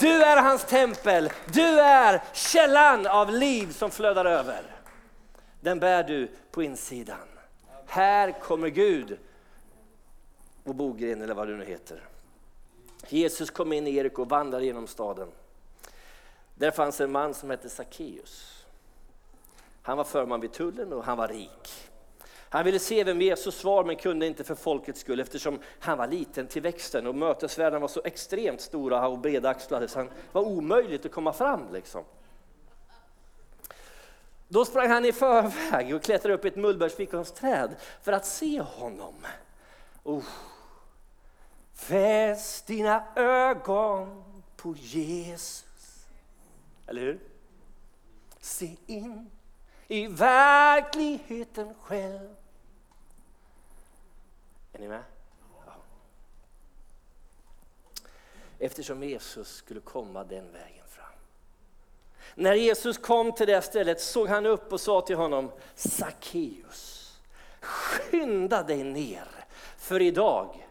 [0.00, 4.73] Du är hans tempel, du är källan av liv som flödar över
[5.64, 7.28] den bär du på insidan.
[7.86, 9.18] Här kommer Gud
[10.64, 12.02] och Bogren eller vad du nu heter.
[13.08, 15.28] Jesus kom in i Jeriko och vandrade genom staden.
[16.54, 18.64] Där fanns en man som hette Sackeus.
[19.82, 21.90] Han var förman vid tullen och han var rik.
[22.48, 26.06] Han ville se vem Jesus var men kunde inte för folkets skull eftersom han var
[26.06, 31.06] liten till växten och mötesvärlden var så extremt stora och bredaxlade så han var omöjligt
[31.06, 31.72] att komma fram.
[31.72, 32.04] Liksom.
[34.54, 39.14] Då sprang han i förväg och klättrade upp i ett mullbärsfikonsträd för att se honom.
[40.02, 40.24] Oh.
[41.72, 44.24] Fäst dina ögon
[44.56, 46.06] på Jesus.
[46.86, 47.20] Eller hur?
[48.40, 49.30] Se in
[49.88, 52.34] i verkligheten själv.
[54.72, 55.02] Är ni med?
[55.66, 55.72] Ja.
[58.58, 60.83] Eftersom Jesus skulle komma den vägen
[62.34, 67.12] när Jesus kom till det stället såg han upp och sa till honom Sackeus,
[67.60, 69.28] skynda dig ner
[69.76, 70.68] för idag,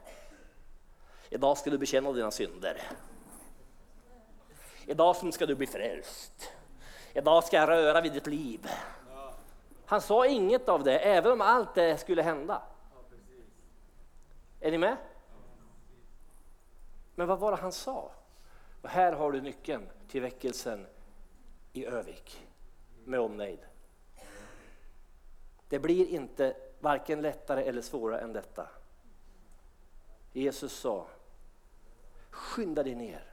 [1.30, 2.82] idag ska du bekänna dina synder.
[4.86, 6.52] Idag ska du bli frälst.
[7.14, 8.70] Idag ska jag röra vid ditt liv.
[9.86, 12.62] Han sa inget av det, även om allt det skulle hända.
[14.60, 14.98] Är ni med?
[17.16, 18.12] Men vad var det han sa?
[18.82, 20.88] Och här har du nyckeln till väckelsen
[21.74, 22.48] i Övik
[23.06, 23.60] med omnejd.
[25.70, 28.68] Det blir inte varken lättare eller svårare än detta.
[30.34, 31.08] Jesus sa,
[32.30, 33.24] skynda dig ner.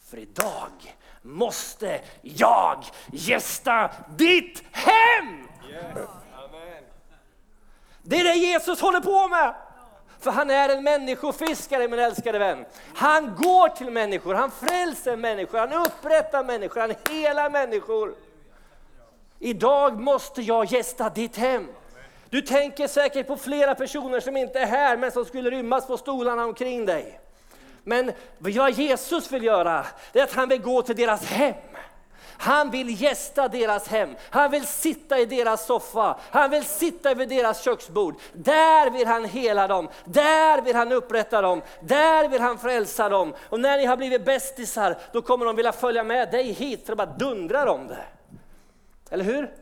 [0.00, 5.48] För idag måste jag gästa ditt hem!
[5.70, 6.08] Yes.
[8.02, 9.54] Det är det Jesus håller på med.
[10.20, 12.64] För han är en människofiskare min älskade vän.
[12.94, 18.14] Han går till människor, han frälser människor, han upprättar människor, han helar människor.
[19.38, 21.68] Idag måste jag gästa ditt hem.
[22.30, 25.96] Du tänker säkert på flera personer som inte är här men som skulle rymmas på
[25.96, 27.20] stolarna omkring dig.
[27.84, 31.54] Men vad Jesus vill göra, det är att han vill gå till deras hem.
[32.40, 34.16] Han vill gästa deras hem.
[34.30, 36.16] Han vill sitta i deras soffa.
[36.30, 38.14] Han vill sitta vid deras köksbord.
[38.32, 39.88] Där vill han hela dem.
[40.04, 41.62] Där vill han upprätta dem.
[41.80, 43.34] Där vill han frälsa dem.
[43.48, 46.92] Och när ni har blivit bästisar, då kommer de vilja följa med dig hit för
[46.92, 48.04] att bara dundra om det.
[49.10, 49.54] Eller hur?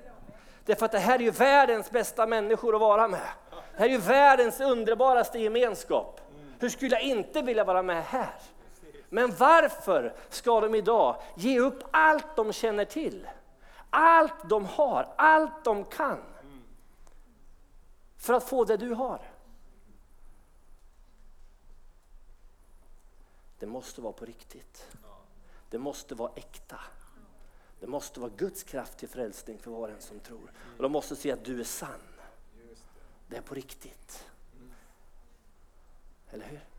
[0.64, 3.28] Därför att det här är ju världens bästa människor att vara med.
[3.50, 6.20] Det här är ju världens underbaraste gemenskap.
[6.58, 8.34] Hur skulle jag inte vilja vara med här?
[9.08, 13.28] Men varför ska de idag ge upp allt de känner till?
[13.90, 16.22] Allt de har, allt de kan.
[18.16, 19.30] För att få det du har.
[23.58, 24.86] Det måste vara på riktigt.
[25.70, 26.80] Det måste vara äkta.
[27.80, 30.52] Det måste vara Guds kraft till frälsning för var och en som tror.
[30.76, 32.00] Och de måste se att du är sann.
[33.28, 34.26] Det är på riktigt.
[36.30, 36.77] Eller hur?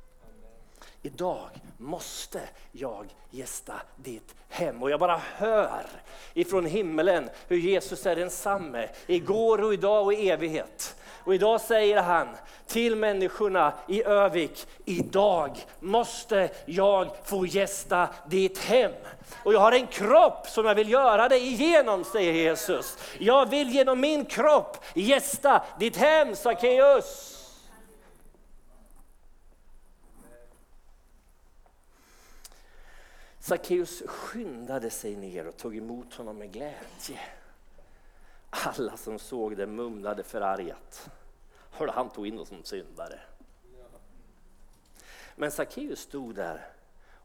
[1.02, 2.42] Idag måste
[2.72, 4.84] jag gästa ditt hem.
[4.84, 5.86] Och jag bara hör
[6.34, 10.96] ifrån himmelen hur Jesus är densamme igår och idag och i evighet.
[11.24, 12.28] Och idag säger han
[12.68, 18.92] till människorna i Övik, idag måste jag få gästa ditt hem.
[19.44, 22.98] Och jag har en kropp som jag vill göra det igenom, säger Jesus.
[23.18, 27.39] Jag vill genom min kropp gästa ditt hem, Sackeus.
[33.50, 37.20] Sackeus skyndade sig ner och tog emot honom med glädje.
[38.50, 41.10] Alla som såg det mumlade förargat.
[41.72, 43.20] Hörde han tog in oss som syndare.
[45.36, 46.68] Men Sackeus stod där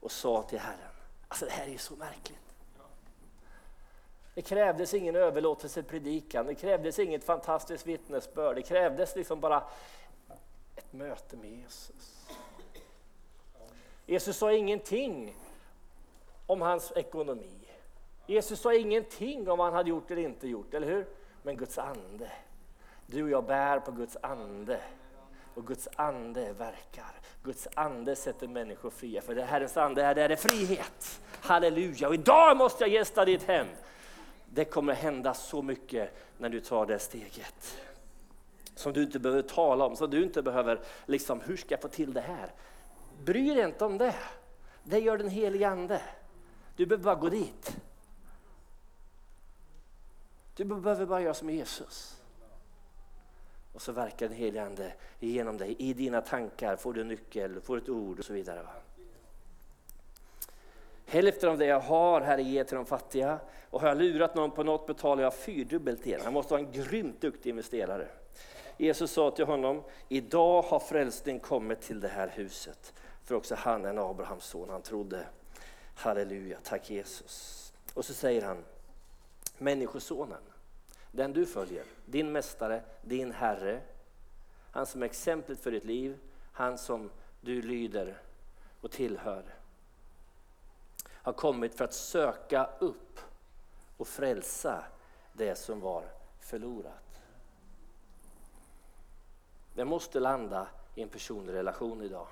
[0.00, 0.94] och sa till Herren,
[1.28, 2.54] alltså det här är ju så märkligt.
[4.34, 9.64] Det krävdes ingen överlåtelse predikan, det krävdes inget fantastiskt vittnesbörd, det krävdes liksom bara
[10.76, 12.26] ett möte med Jesus.
[14.06, 15.34] Jesus sa ingenting
[16.46, 17.68] om hans ekonomi.
[18.26, 21.06] Jesus sa ingenting om vad han hade gjort eller inte gjort, eller hur?
[21.42, 22.30] Men Guds ande.
[23.06, 24.80] Du och jag bär på Guds ande.
[25.54, 27.20] Och Guds ande verkar.
[27.42, 29.22] Guds ande sätter människor fria.
[29.22, 31.20] För det Herrens ande är, det är frihet.
[31.40, 32.08] Halleluja!
[32.08, 33.66] Och idag måste jag gästa ditt hem.
[34.46, 37.78] Det kommer hända så mycket när du tar det steget.
[38.74, 41.88] Som du inte behöver tala om, som du inte behöver, liksom, hur ska jag få
[41.88, 42.52] till det här?
[43.24, 44.14] Bry dig inte om det.
[44.84, 46.00] Det gör den helige Ande.
[46.76, 47.76] Du behöver bara gå dit.
[50.56, 52.20] Du behöver bara göra som Jesus.
[53.72, 55.76] Och så verkar den helige Ande genom dig.
[55.78, 58.62] I dina tankar får du en nyckel, får ett ord och så vidare.
[58.62, 58.72] Va?
[61.06, 63.38] Hälften av det jag har, Herre, ger till de fattiga.
[63.70, 66.20] Och har jag lurat någon på något betalar jag fyrdubbelt igen.
[66.24, 68.08] Han måste vara en grymt duktig investerare.
[68.76, 72.92] Jesus sa till honom, idag har frälsning kommit till det här huset.
[73.24, 75.26] För också han är en Abrahams son, han trodde.
[75.94, 77.72] Halleluja, tack Jesus.
[77.94, 78.64] Och så säger han,
[79.58, 80.42] Människosonen,
[81.12, 83.80] den du följer, din mästare, din Herre,
[84.70, 86.18] han som är exemplet för ditt liv,
[86.52, 88.20] han som du lyder
[88.80, 89.44] och tillhör,
[91.08, 93.20] har kommit för att söka upp
[93.96, 94.84] och frälsa
[95.32, 96.04] det som var
[96.40, 97.20] förlorat.
[99.74, 102.26] Det måste landa i en personlig relation idag.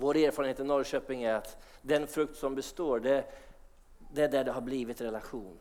[0.00, 3.24] Vår erfarenhet i Norrköping är att den frukt som består, det,
[3.98, 5.58] det är där det har blivit relation.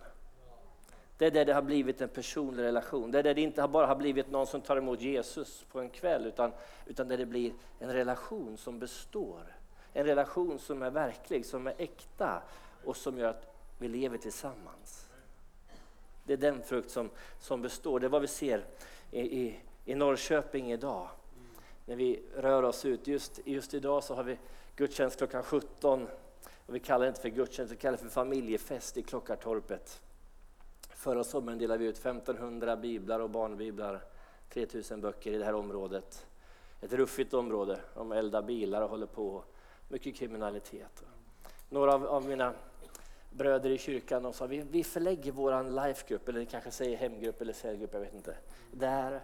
[1.18, 3.12] Det är där det har blivit en personlig relation.
[3.12, 5.90] Det är där det inte bara har blivit någon som tar emot Jesus på en
[5.90, 6.52] kväll, utan,
[6.86, 9.56] utan där det blir en relation som består.
[9.94, 12.42] En relation som är verklig, som är äkta
[12.86, 15.10] och som gör att vi lever tillsammans.
[16.24, 17.10] Det är den frukt som,
[17.40, 18.00] som består.
[18.00, 18.66] Det är vad vi ser
[19.12, 21.10] i, i, i Norrköping idag.
[21.88, 23.08] När vi rör oss ut.
[23.08, 24.38] Just, just idag så har vi
[24.76, 26.08] gudstjänst klockan 17
[26.66, 30.02] och vi kallar det inte för gudstjänst, vi kallar det för familjefest i Klockartorpet.
[30.90, 34.04] Förra sommaren delade vi ut 1500 biblar och barnbiblar,
[34.50, 36.28] 3000 böcker i det här området.
[36.82, 39.44] Ett ruffigt område, de eldar bilar och håller på.
[39.90, 41.04] Mycket kriminalitet.
[41.70, 42.54] Några av, av mina
[43.30, 47.54] bröder i kyrkan de sa vi, vi förlägger vår lifegrupp, eller kanske säger hemgrupp eller
[47.54, 48.36] cellgrupp, jag vet inte.
[48.72, 49.22] Där.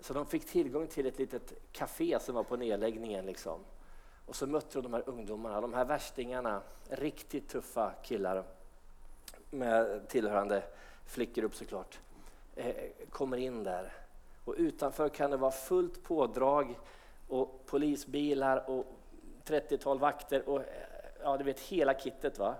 [0.00, 3.26] Så de fick tillgång till ett litet café som var på nedläggningen.
[3.26, 3.60] Liksom.
[4.26, 8.44] Och så mötte de de här ungdomarna, de här värstingarna, riktigt tuffa killar
[9.50, 10.62] med tillhörande
[11.06, 11.98] flickgrupp såklart,
[12.56, 12.74] eh,
[13.10, 13.92] kommer in där.
[14.44, 16.78] Och utanför kan det vara fullt pådrag
[17.28, 18.86] och polisbilar och
[19.44, 20.62] 30-tal vakter och
[21.22, 22.38] ja, du vet hela kittet.
[22.38, 22.54] va.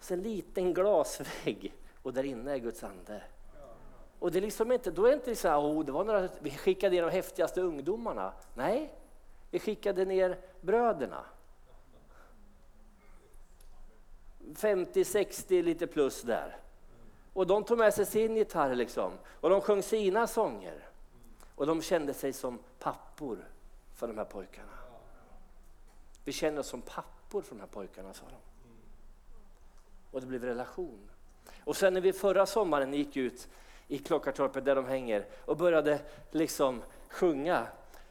[0.00, 3.22] Så en liten glasvägg och där inne är Guds ande.
[4.20, 6.28] Och det är liksom inte, då är det inte så här, oh, det var några,
[6.40, 8.32] vi skickade ner de häftigaste ungdomarna.
[8.54, 8.94] Nej,
[9.50, 11.24] vi skickade ner bröderna.
[14.54, 16.56] 50-60 lite plus där.
[17.32, 19.12] Och de tog med sig sin gitarr liksom.
[19.26, 20.88] Och de sjöng sina sånger.
[21.54, 23.48] Och de kände sig som pappor
[23.94, 24.72] för de här pojkarna.
[26.24, 28.36] Vi känner oss som pappor för de här pojkarna, sa de.
[30.10, 31.10] Och det blev relation.
[31.64, 33.48] Och sen när vi förra sommaren gick ut
[33.90, 37.66] i Klockartorpet där de hänger och började liksom sjunga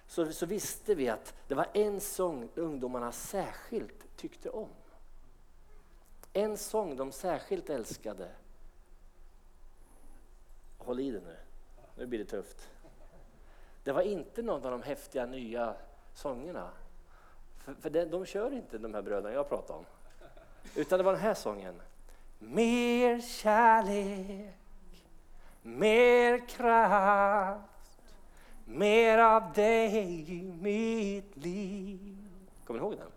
[0.08, 4.70] så, så visste vi att det var en sång ungdomarna särskilt tyckte om.
[6.34, 8.30] En sång de särskilt älskade.
[10.78, 11.36] Håll i det nu,
[11.96, 12.70] nu blir det tufft.
[13.84, 15.76] Det var inte någon av de häftiga nya
[16.14, 16.70] sångerna.
[17.58, 19.86] För, för de, de kör inte de här bröderna jag pratar om.
[20.76, 21.82] Utan det var den här sången.
[22.40, 24.59] Mer kärlek,
[25.62, 27.62] mer kraft,
[28.66, 32.18] mer av dig i mitt liv.
[32.66, 33.07] Kommer ni ihåg den?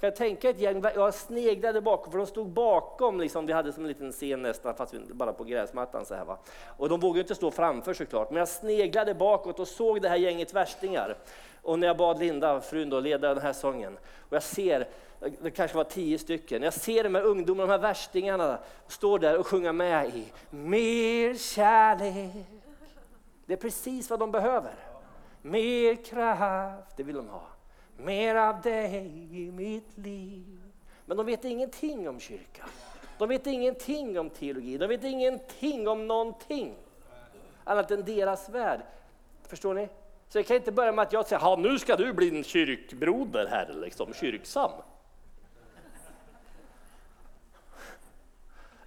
[0.00, 3.72] Kan jag tänka ett gäng, jag sneglade bakom, för de stod bakom, liksom, vi hade
[3.72, 6.38] som en liten scen nästan, fast bara på gräsmattan så här va.
[6.76, 10.16] Och de vågade inte stå framför såklart, men jag sneglade bakåt och såg det här
[10.16, 11.16] gänget värstingar.
[11.62, 13.98] Och när jag bad Linda, frun då, leda den här sången,
[14.28, 14.88] och jag ser,
[15.20, 18.58] det kanske var tio stycken, jag ser de här ungdomarna, de här värstingarna,
[18.88, 22.46] stå där och sjunga med i Mer kärlek.
[23.46, 24.74] Det är precis vad de behöver.
[25.42, 27.42] Mer kraft, det vill de ha
[28.02, 30.60] mer av dig i mitt liv.
[31.06, 32.68] Men de vet ingenting om kyrkan.
[33.18, 34.78] De vet ingenting om teologi.
[34.78, 36.74] De vet ingenting om någonting
[37.64, 38.80] annat än deras värld.
[39.46, 39.88] Förstår ni?
[40.28, 43.46] Så jag kan inte börja med att jag säger, nu ska du bli en kyrkbroder
[43.46, 44.70] här, liksom, kyrksam.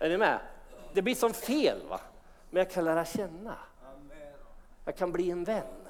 [0.03, 0.39] Är ni med?
[0.93, 1.99] Det blir som fel, va?
[2.49, 3.57] men jag kan lära känna.
[4.85, 5.87] Jag kan bli en vän.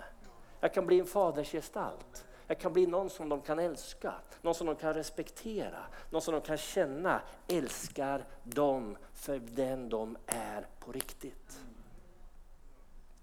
[0.60, 2.26] Jag kan bli en fadersgestalt.
[2.48, 6.34] Jag kan bli någon som de kan älska, någon som de kan respektera, någon som
[6.34, 11.60] de kan känna älskar dem för den de är på riktigt.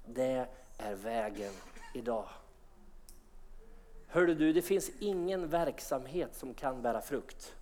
[0.06, 0.46] Det
[0.78, 1.52] är vägen
[1.94, 2.28] idag.
[4.06, 7.54] Hörde du, det finns ingen verksamhet som kan bära frukt.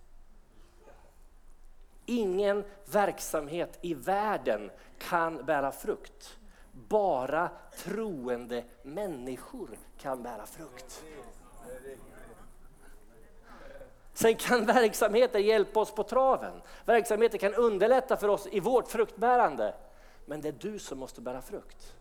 [2.09, 6.37] Ingen verksamhet i världen kan bära frukt.
[6.71, 11.03] Bara troende människor kan bära frukt.
[14.13, 16.61] Sen kan verksamheter hjälpa oss på traven.
[16.85, 19.73] Verksamheter kan underlätta för oss i vårt fruktbärande.
[20.25, 21.95] Men det är du som måste bära frukt.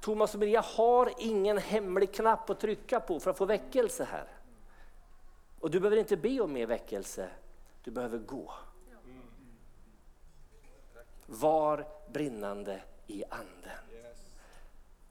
[0.00, 4.28] Thomas och Maria har ingen hemlig knapp att trycka på för att få väckelse här.
[5.60, 7.28] Och du behöver inte be om mer väckelse,
[7.84, 8.52] du behöver gå.
[11.30, 13.78] Var brinnande i anden.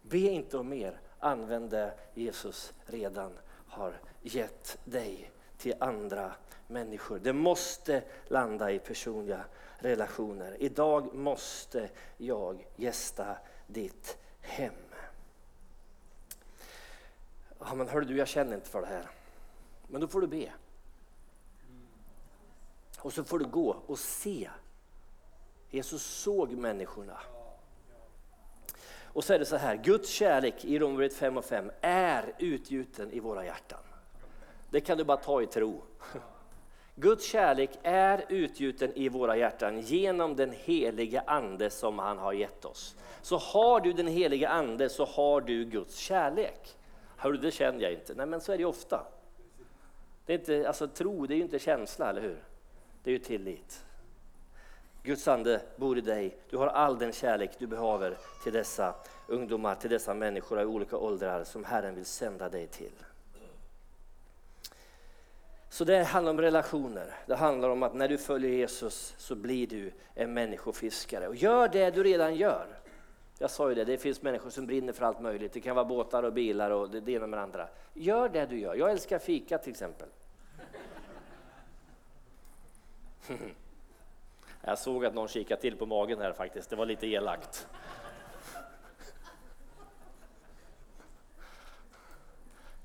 [0.01, 3.37] Be inte om mer, använd det Jesus redan
[3.67, 6.35] har gett dig till andra
[6.67, 7.19] människor.
[7.19, 9.45] Det måste landa i personliga
[9.77, 10.57] relationer.
[10.59, 13.37] Idag måste jag gästa
[13.67, 14.73] ditt hem.
[17.59, 19.09] Ja, men hörru du, jag känner inte för det här.
[19.87, 20.51] Men då får du be.
[22.99, 24.49] Och så får du gå och se.
[25.69, 27.17] Jesus såg människorna.
[29.03, 33.11] Och så är det så här, Guds kärlek i Romarbrevet 5 och 5 är utgjuten
[33.11, 33.79] i våra hjärtan.
[34.69, 35.81] Det kan du bara ta i tro.
[36.95, 42.65] Guds kärlek är utgjuten i våra hjärtan genom den heliga ande som han har gett
[42.65, 42.95] oss.
[43.21, 46.77] Så har du den heliga ande så har du Guds kärlek.
[47.17, 48.13] Hör du, det känner jag inte.
[48.13, 49.07] Nej men så är det ofta.
[50.25, 52.43] Det är inte, alltså, tro det är ju inte känsla, eller hur?
[53.03, 53.86] Det är ju tillit.
[55.07, 56.37] Guds ande bor i dig.
[56.49, 58.95] Du har all den kärlek du behöver till dessa
[59.27, 62.91] ungdomar, till dessa människor i olika åldrar som Herren vill sända dig till.
[65.69, 67.15] Så det handlar om relationer.
[67.25, 71.27] Det handlar om att när du följer Jesus så blir du en människofiskare.
[71.27, 72.67] Och gör det du redan gör.
[73.39, 75.53] Jag sa ju det, det finns människor som brinner för allt möjligt.
[75.53, 77.67] Det kan vara båtar och bilar och det ena med det andra.
[77.93, 78.75] Gör det du gör.
[78.75, 80.07] Jag älskar fika till exempel.
[84.67, 86.69] Jag såg att någon kikade till på magen här faktiskt.
[86.69, 87.67] Det var lite elakt.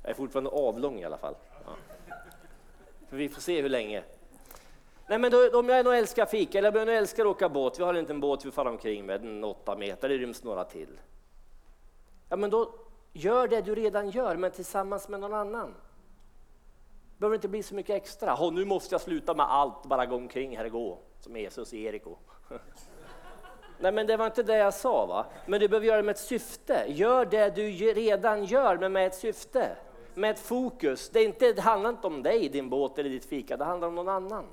[0.03, 1.35] Jag är fortfarande avlång i alla fall.
[1.65, 1.73] Ja.
[3.09, 4.03] För vi får se hur länge.
[5.07, 7.79] Nej men då, om jag nu älskar fika, eller om jag älskar att åka båt,
[7.79, 10.65] vi har en liten båt vi far omkring med, den åtta meter, det ryms några
[10.65, 11.01] till.
[12.29, 12.75] Ja men då,
[13.13, 15.69] gör det du redan gör, men tillsammans med någon annan.
[15.69, 18.35] Det behöver inte bli så mycket extra.
[18.35, 21.75] Oh, nu måste jag sluta med allt, bara gå omkring här och gå, som Jesus
[21.75, 22.17] i Eriko.
[23.79, 25.27] Nej men det var inte det jag sa va.
[25.47, 26.85] Men du behöver göra det med ett syfte.
[26.89, 29.77] Gör det du redan gör, men med ett syfte
[30.15, 31.09] med ett fokus.
[31.09, 33.89] Det, är inte, det handlar inte om dig, din båt eller ditt fika, det handlar
[33.89, 34.47] om någon annan.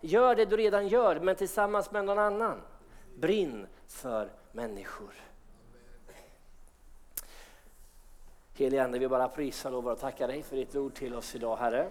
[0.00, 2.60] Gör det du redan gör, men tillsammans med någon annan.
[3.18, 5.14] Brinn för människor.
[8.56, 11.90] Helige Ande, vi bara prisar och tackar dig för ditt ord till oss idag, Herre.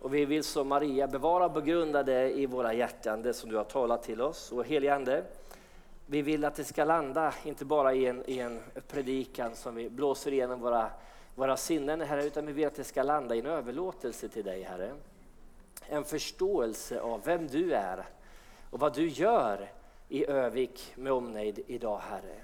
[0.00, 3.56] Och vi vill som Maria bevara och begrunda det i våra hjärtan, det som du
[3.56, 4.52] har talat till oss.
[4.52, 5.24] Och helige Ande,
[6.06, 9.90] vi vill att det ska landa, inte bara i en, i en predikan som vi
[9.90, 10.90] blåser igenom våra,
[11.34, 14.62] våra sinnen, Herre, utan vi vill att det ska landa i en överlåtelse till dig,
[14.62, 14.92] Herre.
[15.86, 18.06] En förståelse av vem du är
[18.70, 19.70] och vad du gör
[20.08, 22.36] i Övik med omnejd idag, Herre.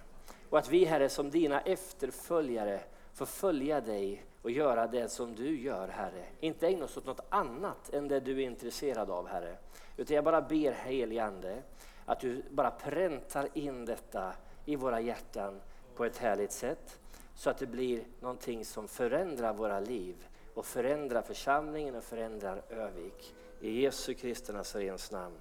[0.51, 2.81] Och att vi, Herre, som dina efterföljare
[3.13, 6.25] får följa dig och göra det som du gör, Herre.
[6.41, 9.57] Inte ägna oss åt något annat än det du är intresserad av, Herre.
[9.97, 11.63] Utan jag bara ber, helige Ande,
[12.05, 14.33] att du bara präntar in detta
[14.65, 15.61] i våra hjärtan
[15.95, 17.01] på ett härligt sätt.
[17.35, 23.35] Så att det blir någonting som förändrar våra liv och förändrar församlingen och förändrar Övik.
[23.61, 25.37] I Jesu Kristi Nazarens namn.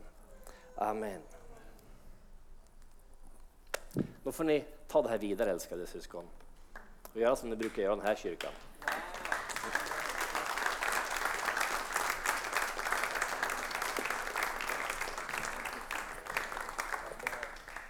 [0.76, 1.22] Amen.
[4.24, 6.26] Då får ni ta det här vidare älskade syskon
[7.14, 8.51] och göra som ni brukar göra i den här kyrkan.